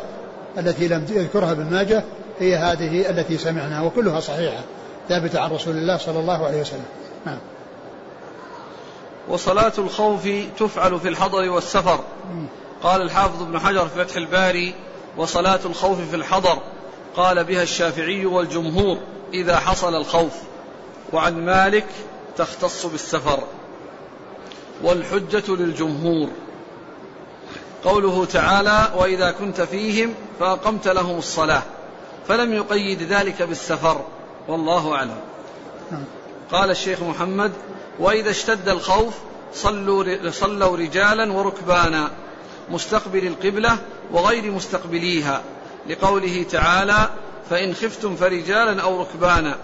[0.58, 2.02] التي لم يذكرها ابن ماجه
[2.40, 4.62] هي هذه التي سمعناها وكلها صحيحة
[5.08, 6.84] ثابتة عن رسول الله صلى الله عليه وسلم.
[7.26, 7.38] نعم.
[9.28, 10.28] وصلاة الخوف
[10.58, 12.00] تفعل في الحضر والسفر.
[12.82, 14.74] قال الحافظ ابن حجر في فتح الباري
[15.16, 16.58] وصلاة الخوف في الحضر.
[17.16, 18.98] قال بها الشافعي والجمهور
[19.34, 20.32] إذا حصل الخوف.
[21.12, 21.86] وعن مالك
[22.36, 23.42] تختص بالسفر.
[24.82, 26.28] والحجة للجمهور.
[27.84, 31.62] قوله تعالى وإذا كنت فيهم فأقمت لهم الصلاة.
[32.28, 34.04] فلم يقيد ذلك بالسفر.
[34.48, 35.20] والله أعلم.
[35.90, 36.04] نعم.
[36.52, 37.52] قال الشيخ محمد
[37.98, 39.14] وإذا اشتد الخوف
[39.54, 42.10] صلوا, صلوا رجالا وركبانا
[42.70, 43.78] مستقبل القبلة
[44.12, 45.42] وغير مستقبليها.
[45.88, 47.10] لقوله تعالى
[47.50, 49.56] فإن خفتم فرجالا أو ركبانا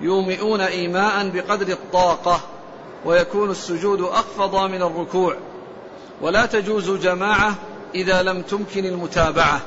[0.00, 2.40] يومئون إيماء بقدر الطاقة
[3.04, 5.36] ويكون السجود أخفض من الركوع.
[6.20, 7.54] ولا تجوز جماعة
[7.94, 9.60] إذا لم تمكن المتابعة.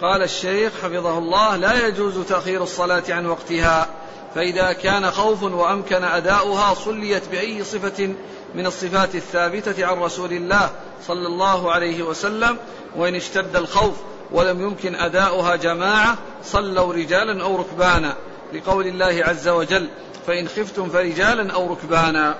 [0.00, 3.88] قال الشيخ حفظه الله لا يجوز تأخير الصلاة عن وقتها
[4.34, 8.14] فإذا كان خوف وأمكن أداؤها صليت بأي صفة
[8.54, 10.70] من الصفات الثابتة عن رسول الله
[11.06, 12.56] صلى الله عليه وسلم
[12.96, 13.94] وإن اشتد الخوف
[14.30, 18.16] ولم يمكن أداؤها جماعة صلوا رجالا أو ركبانا.
[18.52, 19.88] لقول الله عز وجل
[20.26, 22.36] فإن خفتم فرجالا أو ركبانا.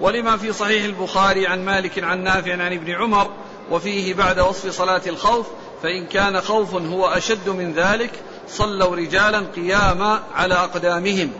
[0.00, 3.30] ولما في صحيح البخاري عن مالك عن نافع عن ابن عمر
[3.70, 5.46] وفيه بعد وصف صلاة الخوف
[5.82, 8.10] فإن كان خوف هو أشد من ذلك
[8.48, 11.30] صلوا رجالا قياما على أقدامهم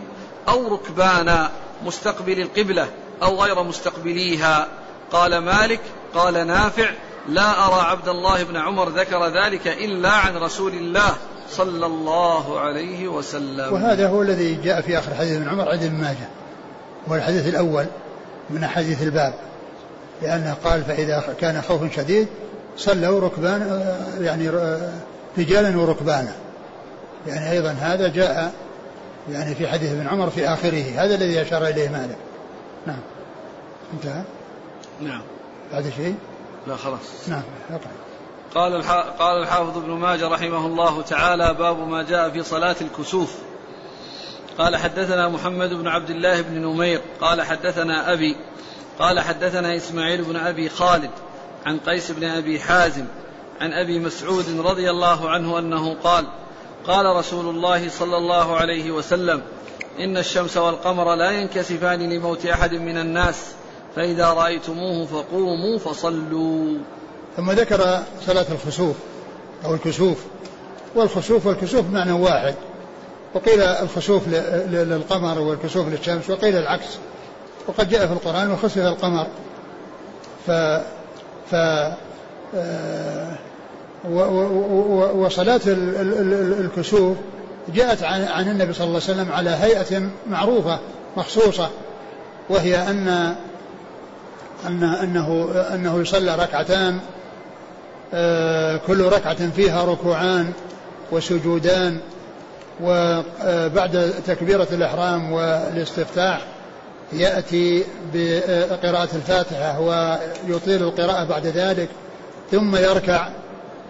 [0.47, 1.51] أو ركبانا
[1.85, 2.87] مستقبل القبلة
[3.23, 4.67] أو غير مستقبليها.
[5.11, 5.79] قال مالك
[6.13, 6.89] قال نافع
[7.29, 11.15] لا أرى عبد الله بن عمر ذكر ذلك إلا عن رسول الله
[11.49, 13.73] صلى الله عليه وسلم.
[13.73, 16.29] وهذا هو الذي جاء في آخر حديث ابن عمر عند ابن ماجه
[17.07, 17.85] والحديث الأول
[18.49, 19.33] من أحاديث الباب.
[20.21, 22.27] لأنه قال فإذا كان خوف شديد
[22.77, 23.85] صلوا ركبان
[24.19, 24.49] يعني
[25.37, 26.35] رجالا وركبانا.
[27.27, 28.53] يعني أيضا هذا جاء
[29.31, 30.83] يعني في حديث ابن عمر في آخره.
[30.95, 32.17] هذا الذي أشار إليه مالك.
[32.87, 32.99] نعم.
[33.93, 34.21] انتهى؟
[35.01, 35.21] نعم.
[35.71, 36.15] بعد شيء؟
[36.67, 37.29] لا خلاص.
[37.29, 37.41] نعم
[38.55, 38.83] قال
[39.19, 43.35] قال الحافظ ابن ماجه رحمه الله تعالى باب ما جاء في صلاة الكسوف.
[44.57, 47.01] قال حدثنا محمد بن عبد الله بن نمير.
[47.21, 48.35] قال حدثنا أبي
[48.99, 51.11] قال حدثنا إسماعيل بن أبي خالد
[51.65, 53.05] عن قيس بن أبي حازم
[53.61, 56.25] عن أبي مسعود رضي الله عنه أنه قال
[56.87, 59.41] قال رسول الله صلى الله عليه وسلم
[59.99, 63.35] إن الشمس والقمر لا ينكسفان لموت أحد من الناس
[63.95, 66.77] فإذا رأيتموه فقوموا فصلوا.
[67.37, 68.95] ثم ذكر صلاة الخسوف
[69.65, 70.17] أو الكسوف.
[70.95, 72.55] والخسوف والكسوف معنى واحد.
[73.33, 74.27] وقيل الخسوف
[74.67, 76.97] للقمر والكسوف للشمس وقيل العكس.
[77.67, 79.27] وقد جاء في القرآن وخسف القمر.
[80.47, 80.51] ف
[81.51, 81.55] ف
[82.55, 83.31] آه،
[85.15, 85.61] وصلاة
[86.59, 87.17] الكسوف
[87.73, 90.79] جاءت عن النبي صلى الله عليه وسلم على هيئة معروفة
[91.17, 91.69] مخصوصة
[92.49, 93.35] وهي أن
[94.67, 96.99] أن أنه أنه يصلى ركعتان
[98.13, 100.53] آه، كل ركعة فيها ركوعان
[101.11, 101.99] وسجودان
[102.83, 106.41] وبعد تكبيرة الإحرام والاستفتاح
[107.15, 111.89] يأتي بقراءة الفاتحة ويطيل القراءة بعد ذلك
[112.51, 113.27] ثم يركع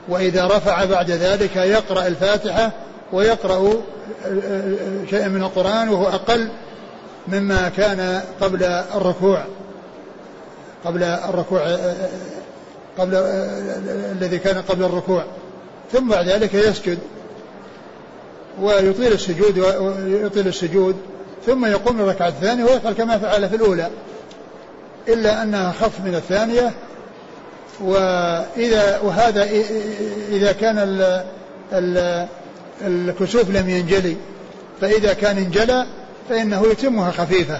[0.09, 2.71] وإذا رفع بعد ذلك يقرأ الفاتحة
[3.13, 3.73] ويقرأ
[5.09, 6.49] شيئا من القرآن وهو أقل
[7.27, 9.45] مما كان قبل الركوع
[10.85, 11.77] قبل الركوع
[12.97, 13.15] قبل
[14.11, 15.23] الذي كان قبل الركوع.
[15.93, 16.99] ثم بعد ذلك يسجد
[18.61, 20.95] ويطيل السجود ويطيل السجود
[21.45, 23.89] ثم يقوم الركعة الثانية ويفعل كما فعل في الأولى.
[25.07, 26.71] إلا أنها خف من الثانية
[27.79, 29.43] وإذا وهذا
[30.29, 31.23] إذا كان ال
[31.73, 32.27] ال
[32.81, 34.15] الكسوف لم ينجلي
[34.81, 35.85] فإذا كان انجلى
[36.29, 37.59] فإنه يتمها خفيفة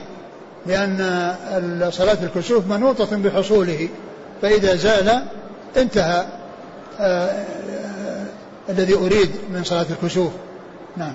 [0.65, 3.89] لأن صلاة الكسوف منوطة بحصوله
[4.41, 5.25] فإذا زال
[5.77, 6.25] انتهى
[6.99, 7.45] آه،
[8.69, 10.31] الذي أريد من صلاة الكسوف.
[10.97, 11.13] نعم.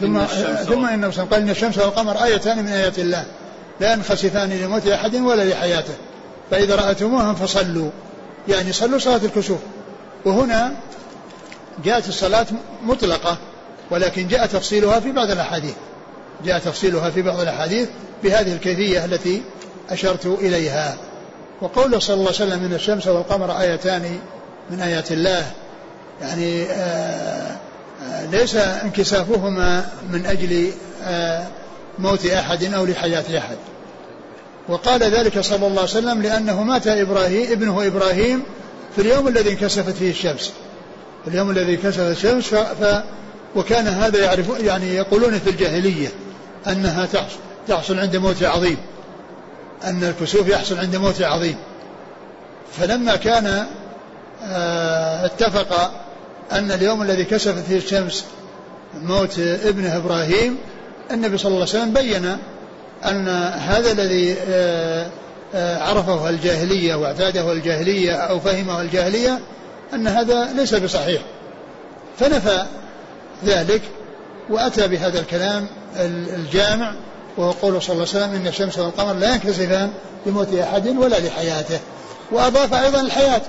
[0.00, 0.24] ثم
[0.64, 3.26] ثم انه قال إن الشمس والقمر آيتان من آيات الله.
[3.80, 5.94] لا ينخسفان لموت أحد ولا لحياته.
[6.50, 7.90] فإذا راتموها فصلوا.
[8.48, 9.58] يعني صلوا صلاة الكسوف.
[10.24, 10.72] وهنا
[11.84, 12.46] جاءت الصلاة
[12.84, 13.38] مطلقة
[13.90, 15.74] ولكن جاء تفصيلها في بعض الأحاديث.
[16.44, 17.88] جاء تفصيلها في بعض الأحاديث
[18.22, 19.42] بهذه الكيفية التي
[19.90, 20.96] أشرت إليها.
[21.60, 24.18] وقول صلى الله عليه وسلم إن الشمس والقمر آيتان
[24.70, 25.46] من آيات الله.
[26.22, 27.56] يعني آه
[28.30, 30.70] ليس انكسافهما من أجل
[31.04, 31.46] آه،
[31.98, 33.56] موت أحد أو لحياة أحد.
[34.68, 38.42] وقال ذلك صلى الله عليه وسلم لأنه مات إبراهيم ابنه إبراهيم
[38.96, 40.52] في اليوم الذي انكسفت فيه الشمس.
[41.28, 43.02] اليوم الذي انكسفت الشمس ف, ف
[43.56, 46.08] وكان هذا يعرف يعني يقولون في الجاهلية
[46.66, 47.36] أنها تحصل,
[47.68, 48.76] تحصل عند موت عظيم.
[49.84, 51.56] أن الكسوف يحصل عند موت عظيم.
[52.78, 53.66] فلما كان
[54.42, 55.90] آه، اتفق
[56.52, 58.24] أن اليوم الذي كسفت فيه الشمس
[59.02, 60.58] موت ابنه إبراهيم
[61.10, 62.36] النبي صلى الله عليه وسلم بين
[63.04, 63.28] أن
[63.58, 65.10] هذا الذي آه،
[65.54, 69.40] آه، عرفه الجاهلية واعتاده الجاهلية أو فهمه الجاهلية
[69.94, 71.22] أن هذا ليس بصحيح.
[72.18, 72.66] فنفى
[73.44, 73.82] ذلك
[74.50, 75.66] وأتى بهذا الكلام
[76.36, 76.92] الجامع
[77.36, 79.92] وهو قوله صلى الله عليه وسلم إن الشمس والقمر لا ينكسفان
[80.26, 81.78] لموت أحد ولا لحياته
[82.32, 83.42] وأضاف أيضا الحياة.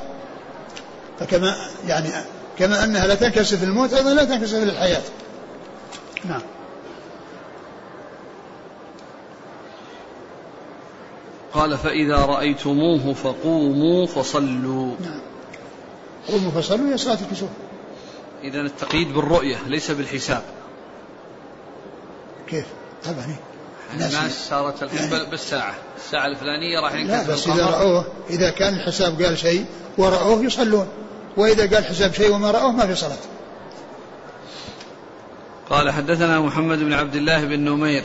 [1.20, 1.56] فكما
[1.88, 2.10] يعني
[2.60, 5.02] كما أنها لا تنكسف الموت أيضا لا تنكسف للحياة
[6.26, 6.42] نعم.
[11.54, 14.96] قال فإذا رأيتموه فقوموا فصلوا.
[15.02, 15.22] نعم.
[16.28, 17.50] قوموا فصلوا هي صلاة الكسوف
[18.44, 20.42] إذا التقييد بالرؤية ليس بالحساب.
[22.48, 22.66] كيف؟
[23.06, 23.36] طبعا.
[23.94, 25.76] الناس صارت الحين بالساعة.
[25.98, 29.66] الساعة الفلانية راح لا بس إذا رأوه إذا كان الحساب قال شيء
[29.98, 30.88] ورأوه يصلون.
[31.38, 33.18] وإذا قال الحساب شيء وما رأوه ما في صلاة
[35.70, 38.04] قال حدثنا محمد بن عبد الله بن نمير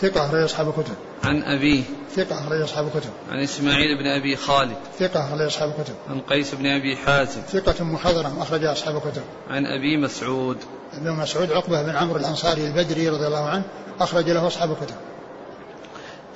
[0.00, 0.94] ثقة أخرج أصحاب الكتب.
[1.24, 1.82] عن أبيه.
[2.16, 3.10] ثقة أخرج أصحاب الكتب.
[3.30, 4.76] عن إسماعيل بن أبي خالد.
[4.98, 5.94] ثقة أخرج أصحاب الكتب.
[6.10, 7.40] عن قيس بن أبي حازم.
[7.40, 9.22] ثقة محضرم أخرج أصحاب الكتب.
[9.50, 10.56] عن أبي مسعود.
[10.92, 13.62] ابن مسعود عقبة بن عمرو الأنصاري البدري رضي الله عنه
[14.00, 14.96] أخرج له أصحاب الكتب.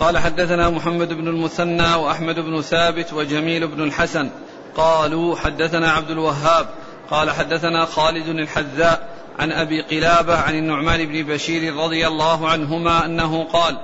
[0.00, 4.30] قال حدثنا محمد بن المثنى وأحمد بن ثابت وجميل بن الحسن
[4.78, 6.68] قالوا حدثنا عبد الوهاب
[7.10, 9.08] قال حدثنا خالد الحذاء
[9.38, 13.78] عن أبي قلابة عن النعمان بن بشير رضي الله عنهما أنه قال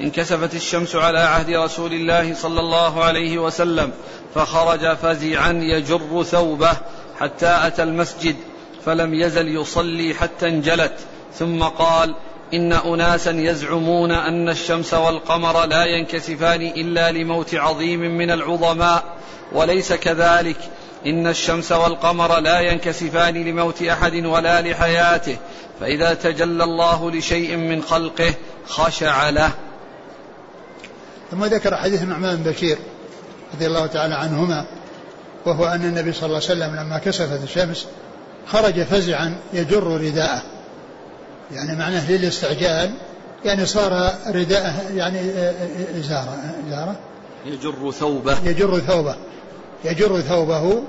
[0.00, 3.92] انكسفت الشمس على عهد رسول الله صلى الله عليه وسلم
[4.34, 6.76] فخرج فزعا يجر ثوبه
[7.20, 8.36] حتى أتى المسجد
[8.86, 10.98] فلم يزل يصلي حتى انجلت
[11.34, 12.14] ثم قال
[12.54, 19.04] إن أناسا يزعمون أن الشمس والقمر لا ينكسفان إلا لموت عظيم من العظماء
[19.52, 20.56] وليس كذلك.
[21.06, 25.36] إن الشمس والقمر لا ينكسفان لموت أحد ولا لحياته
[25.80, 28.34] فإذا تجلى الله لشيء من خلقه
[28.68, 29.50] خشع له.
[31.30, 32.78] ثم ذكر حديث النعمان بن بشير
[33.54, 34.66] رضي الله تعالى عنهما
[35.46, 37.86] وهو أن النبي صلى الله عليه وسلم لما كسفت الشمس
[38.46, 40.42] خرج فزعا يجر رداءه.
[41.52, 42.90] يعني معناه للاستعجال
[43.44, 45.20] يعني صار رداءه يعني
[45.98, 46.38] إزارة
[46.68, 46.96] إزارة.
[47.46, 48.36] يجر ثوبه.
[48.44, 49.16] يجر ثوبه.
[49.84, 50.82] يجر ثوبه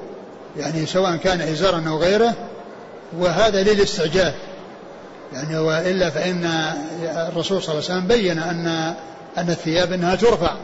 [0.58, 2.34] يعني سواء كان إزارا أو غيره
[3.20, 4.34] وهذا للاستعجال.
[5.34, 6.46] يعني وإلا فإن
[7.04, 8.68] الرسول صلى الله عليه وسلم بين أن
[9.38, 10.56] أن الثياب أنها ترفع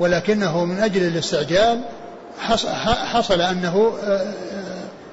[0.00, 1.80] ولكنه من أجل الاستعجال
[3.12, 4.32] حصل أنه آه، آه،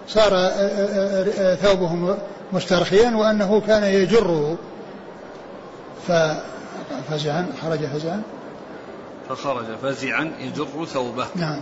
[0.08, 2.18] صار آه، ثوبه
[2.54, 4.58] مسترخيا وأنه كان يجره
[6.08, 8.22] ففزعا خرج فزعا
[9.30, 11.28] فخرج فزعا يجر ثوبه.
[11.36, 11.60] نعم.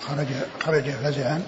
[0.00, 0.26] خرج
[0.60, 1.42] خرج فزعا.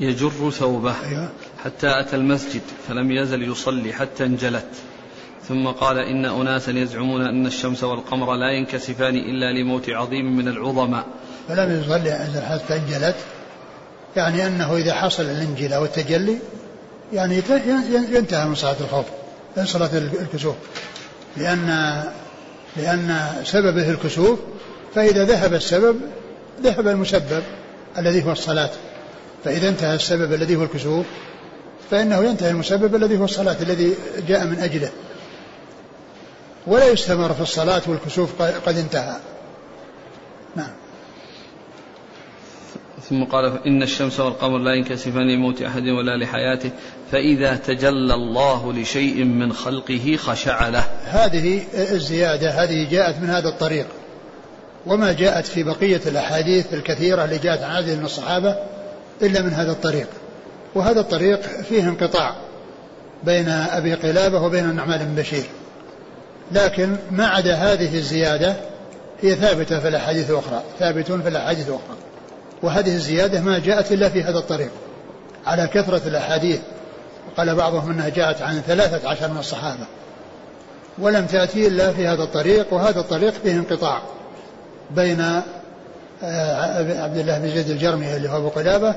[0.00, 0.94] يجر ثوبه.
[1.08, 1.28] أيوة.
[1.64, 4.70] حتى أتى المسجد فلم يزل يصلي حتى انجلت.
[5.48, 11.06] ثم قال إن أناسا يزعمون أن الشمس والقمر لا ينكسفان إلا لموت عظيم من العظماء.
[11.48, 13.16] فلم يصلي حتى انجلت.
[14.16, 16.38] يعني أنه إذا حصل الانجلاء والتجلي
[17.14, 17.42] يعني
[18.10, 19.06] ينتهى من صلاة الخوف
[19.56, 20.54] من صلاة الكسوف.
[21.36, 22.02] لأن
[22.76, 24.38] لأن سببه الكسوف
[24.94, 26.00] فإذا ذهب السبب
[26.62, 27.42] ذهب المسبب
[27.98, 28.70] الذي هو الصلاة.
[29.44, 31.06] فإذا انتهى السبب الذي هو الكسوف
[31.90, 33.94] فإنه ينتهي المسبب الذي هو الصلاة الذي
[34.28, 34.90] جاء من أجله.
[36.66, 39.16] ولا يستمر في الصلاة والكسوف قد انتهى.
[40.56, 40.70] نعم.
[43.10, 46.70] ثم قال إن الشمس والقمر لا ينكسفان لموت أحد ولا لحياته
[47.12, 50.84] فإذا تجلى الله لشيء من خلقه خشع له.
[51.04, 53.86] هذه الزيادة هذه جاءت من هذا الطريق.
[54.86, 58.56] وما جاءت في بقية الأحاديث الكثيرة اللي جاءت عن عدد من الصحابة
[59.22, 60.08] إلا من هذا الطريق.
[60.74, 62.36] وهذا الطريق فيه انقطاع
[63.24, 65.44] بين أبي قلابة وبين النعمان بن بشير.
[66.52, 68.56] لكن ما عدا هذه الزيادة
[69.22, 71.96] هي ثابتة في الأحاديث الأخرى ثابت في الأحاديث الأخرى.
[72.62, 74.70] وهذه الزيادة ما جاءت إلا في هذا الطريق
[75.46, 76.60] على كثرة الأحاديث.
[77.28, 79.86] وقال بعضهم أنها جاءت عن ثلاثة عشر من الصحابة
[80.98, 84.02] ولم تأتي إلا في هذا الطريق وهذا الطريق فيه انقطاع
[84.90, 85.20] بين
[86.22, 88.94] آه، عبد الله بن زيد الجرمي اللي هو أبو قلابة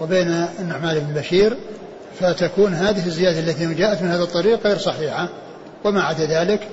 [0.00, 1.56] وبين النعمان بن بشير
[2.20, 5.28] فتكون هذه الزيادة التي جاءت من هذا الطريق غير صحيحة.
[5.84, 6.68] وما عدا ذلك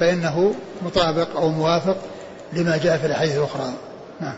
[0.00, 1.96] فإنه مطابق أو موافق
[2.52, 3.72] لما جاء في الأحاديث الأخرى.
[4.20, 4.34] نعم.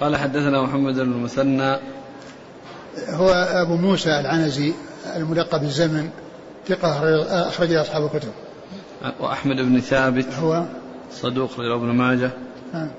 [0.00, 1.76] قال حدثنا محمد بن المثنى.
[3.08, 4.72] هو أبو موسى العنزي
[5.16, 6.10] الملقب بالزمن
[6.68, 6.88] ثقة
[7.48, 8.32] أخرج أصحاب الكتب.
[9.20, 10.64] وأحمد بن ثابت هو؟
[11.12, 12.30] صدوق رجل ابن ماجه.
[12.74, 12.90] نعم.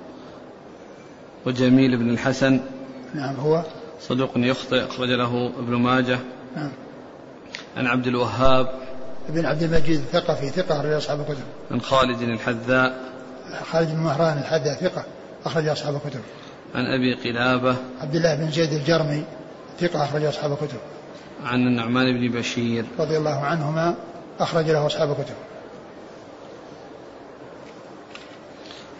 [1.45, 2.60] وجميل بن الحسن
[3.14, 3.64] نعم هو؟
[4.02, 6.20] صدوق يخطئ أخرج له ابن ماجه.
[6.56, 6.72] نعم.
[7.78, 8.72] عن عبد الوهاب.
[9.30, 11.43] بن عبد المجيد الثقفي ثقة أخرج أصحاب الكتب.
[11.72, 12.99] عن خالد الحذاء.
[13.72, 15.04] خالد بن مهران الحذاء ثقة
[15.45, 16.22] أخرج أصحاب الكتب.
[16.76, 19.24] عن أبي قلابة عبد الله بن زيد الجرمي
[19.80, 20.78] ثقة أخرج أصحاب الكتب.
[21.45, 23.95] عن النعمان بن بشير رضي الله عنهما
[24.39, 25.36] أخرج له أصحاب الكتب.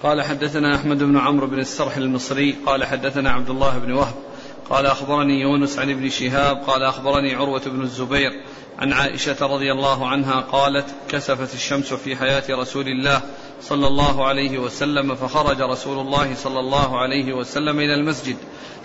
[0.04, 4.16] قال حدثنا أحمد بن عمرو بن السرح المصري قال حدثنا عبد الله بن وهب
[4.70, 8.32] قال أخبرني يونس عن ابن شهاب قال أخبرني عروة بن الزبير
[8.80, 13.22] عن عائشة رضي الله عنها قالت كسفت الشمس في حياة رسول الله
[13.62, 18.38] صلى الله عليه وسلم فخرج رسول الله صلى الله عليه وسلم إلى المسجد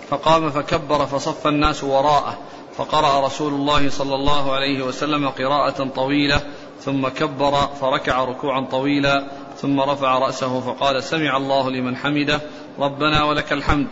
[0.09, 2.37] فقام فكبر فصف الناس وراءه
[2.77, 6.41] فقرأ رسول الله صلى الله عليه وسلم قراءة طويلة
[6.81, 7.51] ثم كبر
[7.81, 9.23] فركع ركوعا طويلا
[9.61, 12.41] ثم رفع رأسه فقال سمع الله لمن حمده
[12.79, 13.87] ربنا ولك الحمد.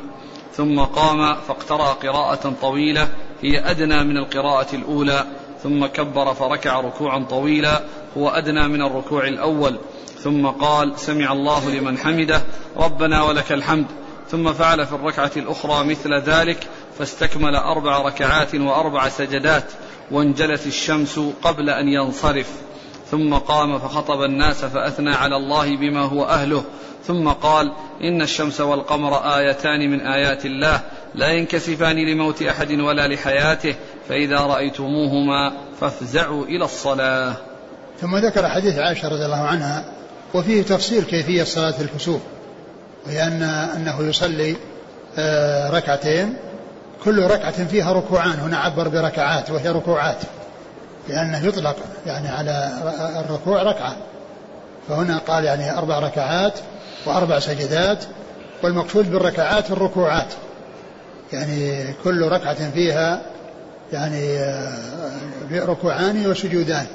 [0.53, 3.07] ثم قام فاقترأ قراءة طويلة
[3.41, 5.25] هي أدنى من القراءة الأولى
[5.63, 7.81] ثم كبر فركع ركوعا طويلا
[8.17, 9.77] هو أدنى من الركوع الأول.
[10.25, 12.41] ثم قال سمع الله لمن حمده
[12.77, 13.85] ربنا ولك الحمد.
[14.31, 16.67] ثم فعل في الركعة الأخرى مثل ذلك
[16.97, 19.63] فاستكمل أربع ركعات وأربع سجدات
[20.11, 22.49] وانجلت الشمس قبل أن ينصرف.
[23.11, 26.63] ثم قام فخطب الناس فأثنى على الله بما هو أهله.
[27.07, 27.71] ثم قال
[28.03, 30.81] إن الشمس والقمر آيتان من آيات الله
[31.15, 33.75] لا ينكسفان لموت أحد ولا لحياته
[34.09, 37.33] فإذا رأيتموهما فافزعوا إلى الصلاة.
[38.01, 39.95] ثم ذكر حديث عائشة رضي الله عنها
[40.35, 42.21] وفيه تفصيل كيفية صلاة الكسوف
[43.05, 44.55] وهي أن أنه يصلي
[45.17, 46.33] آه، ركعتين
[47.03, 50.17] كل ركعة فيها ركوعان هنا عبر بركعات وهي ركوعات
[51.09, 51.75] لأنه يطلق
[52.05, 52.71] يعني على
[53.25, 53.95] الركوع ركعة
[54.89, 56.53] فهنا قال يعني أربع ركعات
[57.05, 58.03] وأربع سجدات
[58.63, 60.33] والمقصود بالركعات الركوعات
[61.33, 63.21] يعني كل ركعة فيها
[63.93, 64.77] يعني آه،
[65.51, 66.85] ركوعان وسجودان.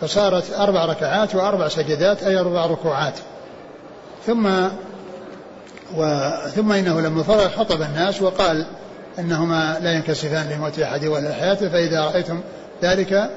[0.00, 3.18] فصارت أربع ركعات وأربع سجدات أي أربع ركوعات.
[4.26, 4.46] ثم
[5.96, 8.66] و ثم إنه لما فرغ خطب الناس وقال
[9.18, 12.40] إنهما لا ينكسفان لموت أحد ولا حياته فإذا رأيتم
[12.82, 13.30] ذلك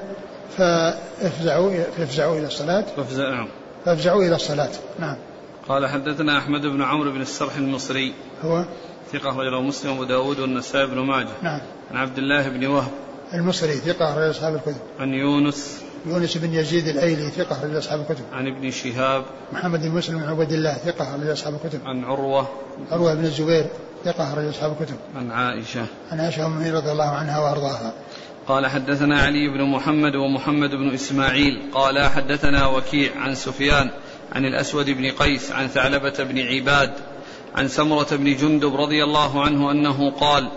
[0.58, 2.84] فافزعوا فافزعوا إلى الصلاة.
[2.96, 3.46] فافزعوا.
[3.84, 4.70] فافزعوا إلى الصلاة.
[4.98, 5.16] نعم.
[5.68, 8.14] قال حدثنا أحمد بن عمرو بن السرح المصري.
[8.44, 8.64] هو؟
[9.12, 11.28] ثقة رجل مسلم وأبو داود والنسائي بن ماجه.
[11.42, 11.60] نعم.
[11.90, 12.90] عن عبد الله بن وهب.
[13.34, 14.80] المصري ثقة رجل أصحاب الكتب.
[15.00, 18.24] عن يونس يونس بن يزيد الايلي ثقة رجل أصحاب الكتب.
[18.32, 19.24] عن ابن شهاب.
[19.52, 21.80] محمد بن مسلم بن عبد الله ثقة رجل أصحاب الكتب.
[21.86, 22.48] عن عروة.
[22.90, 23.66] عروة بن الزبير
[24.04, 24.96] ثقة رجل أصحاب الكتب.
[25.16, 25.86] عن عائشة.
[26.12, 27.94] عن عائشة أم رضي الله عنها وأرضاها.
[28.48, 31.62] قال حدثنا علي بن محمد ومحمد بن إسماعيل.
[31.72, 33.90] قال حدثنا وكيع عن سفيان
[34.32, 36.92] عن الأسود بن قيس عن ثعلبة بن عباد
[37.54, 40.48] عن سمرة بن جندب رضي الله عنه أنه قال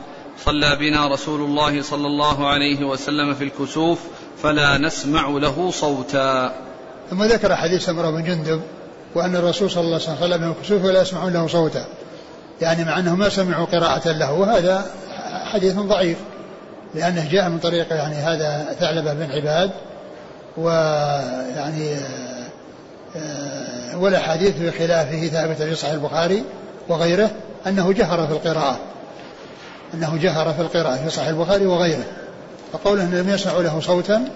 [0.45, 3.99] صلى بنا رسول الله صلى الله عليه وسلم في الكسوف
[4.43, 6.53] فلا نسمع له صوتا.
[7.09, 8.61] ثم ذكر حديث سمرة بن جندب
[9.15, 11.85] وأن الرسول صلى الله عليه وسلم من الكسوف ولا يسمعون له صوتا؟
[12.61, 14.85] يعني مع أنهم ما سمعوا قراءة له وهذا
[15.45, 16.17] حديث ضعيف
[16.95, 19.71] لأنه جاء من طريق يعني هذا ثعلبة بن عباد
[20.57, 21.95] ويعني
[23.15, 26.43] آه، والأحاديث بخلافه ثابتة في صحيح البخاري
[26.89, 27.31] وغيره
[27.67, 28.79] أنه جهر في القراءة
[29.93, 32.03] أنه جهر في القراءة في صحيح البخاري وغيره.
[32.77, 34.29] فقوله لم يسمعوا له صوتا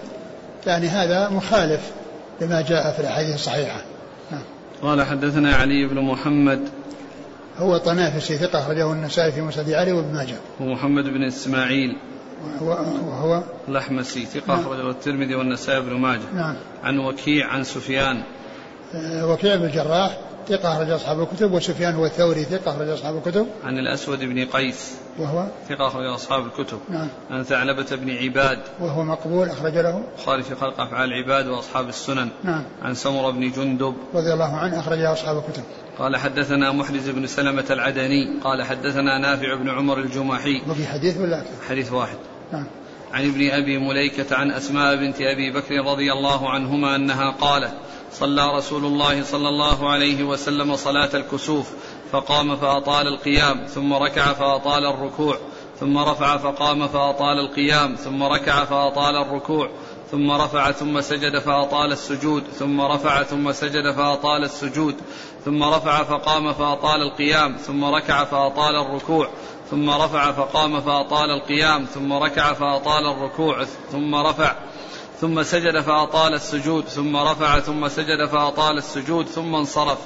[0.66, 1.80] يعني هذا مخالف
[2.40, 3.82] لما جاء في الأحاديث الصحيحة.
[4.30, 4.42] نعم.
[4.82, 6.68] قال حدثنا علي بن محمد.
[7.58, 10.36] هو طنافسي ثقة أخرجه النسائي في مسند علي وابن ماجه.
[10.60, 11.96] ومحمد بن إسماعيل.
[12.44, 12.68] وهو,
[13.06, 14.60] وهو الأحمسي ثقة نعم.
[14.60, 16.34] أخرجه الترمذي والنسائي بن ماجه.
[16.34, 16.54] نعم.
[16.84, 18.22] عن وكيع عن سفيان.
[18.94, 20.18] آه، وكيع بن الجراح.
[20.48, 23.46] ثقة أخرج أصحاب الكتب وسفيان هو الثوري ثقة أخرج أصحاب الكتب.
[23.64, 24.94] عن الأسود بن قيس.
[25.18, 26.78] وهو؟ ثقة أخرج أصحاب الكتب.
[26.88, 27.08] نعم.
[27.30, 28.58] عن ثعلبة بن عباد.
[28.80, 30.02] وهو مقبول أخرج له.
[30.18, 32.28] البخاري في خلق أفعال العباد وأصحاب السنن.
[32.44, 32.64] نعم.
[32.82, 33.94] عن سمرة بن جندب.
[34.14, 35.62] رضي الله عنه أخرج أصحاب الكتب.
[35.98, 38.40] قال حدثنا محرز بن سلمة العدني.
[38.44, 40.62] قال حدثنا نافع بن عمر الجمحي.
[40.68, 42.16] وفي حديث ولا أكثر؟ حديث واحد.
[42.52, 42.66] نعم.
[43.12, 47.72] عن ابن أبي مليكة عن أسماء بنت أبي بكر رضي الله عنهما أنها قالت
[48.12, 51.70] صلى رسول الله صلى الله عليه وسلم صلاة الكسوف
[52.12, 55.38] فقام فأطال القيام ثم ركع فأطال الركوع
[55.80, 59.70] ثم رفع فقام فأطال القيام ثم ركع فأطال الركوع
[60.10, 64.96] ثم رفع ثم سجد فأطال السجود ثم رفع ثم سجد فأطال السجود
[65.44, 69.30] ثم رفع فقام فأطال القيام ثم ركع فأطال الركوع
[69.70, 74.56] ثم رفع فقام فأطال القيام ثم ركع فأطال الركوع ثم رفع
[75.20, 79.98] ثم سجد فأطال السجود ثم رفع ثم سجد فأطال السجود ثم انصرف.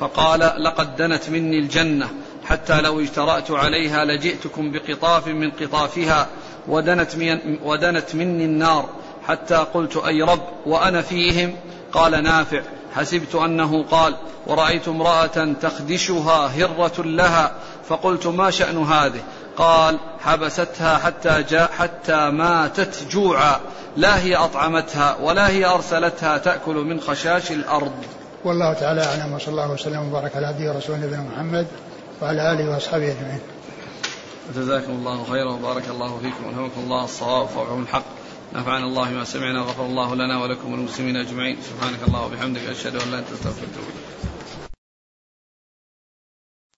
[0.00, 2.10] فقال لقد دنت مني الجنة
[2.44, 6.28] حتى لو اجترأت عليها لجئتكم بقطاف من قطافها
[6.68, 8.88] ودنت, من ودنت مني النار
[9.26, 11.56] حتى قلت أي رب وأنا فيهم؟
[11.92, 12.62] قال نافع.
[12.94, 17.54] حسبت أنه قال ورأيت امرأة تخدشها هرة لها
[17.88, 19.20] فقلت ما شأن هذه؟
[19.56, 23.60] قال حبستها حتى جاء حتى ماتت جوعا.
[23.96, 27.92] لا هي أطعمتها ولا هي أرسلتها تأكل من خشاش الأرض.
[28.44, 31.66] والله تعالى أعلم وصلى الله وسلم وبارك على عبده ورسوله نبينا محمد
[32.22, 33.40] وعلى آله وأصحابه أجمعين.
[34.56, 38.04] جزاكم الله خيرا وبارك الله فيكم والهمكم الله الصواب وفوقكم الحق.
[38.54, 41.56] نفعنا الله ما سمعنا غفر الله لنا ولكم وللمسلمين أجمعين.
[41.62, 43.68] سبحانك الله وبحمدك أشهد أن لا إله إلا أنت أستغفرك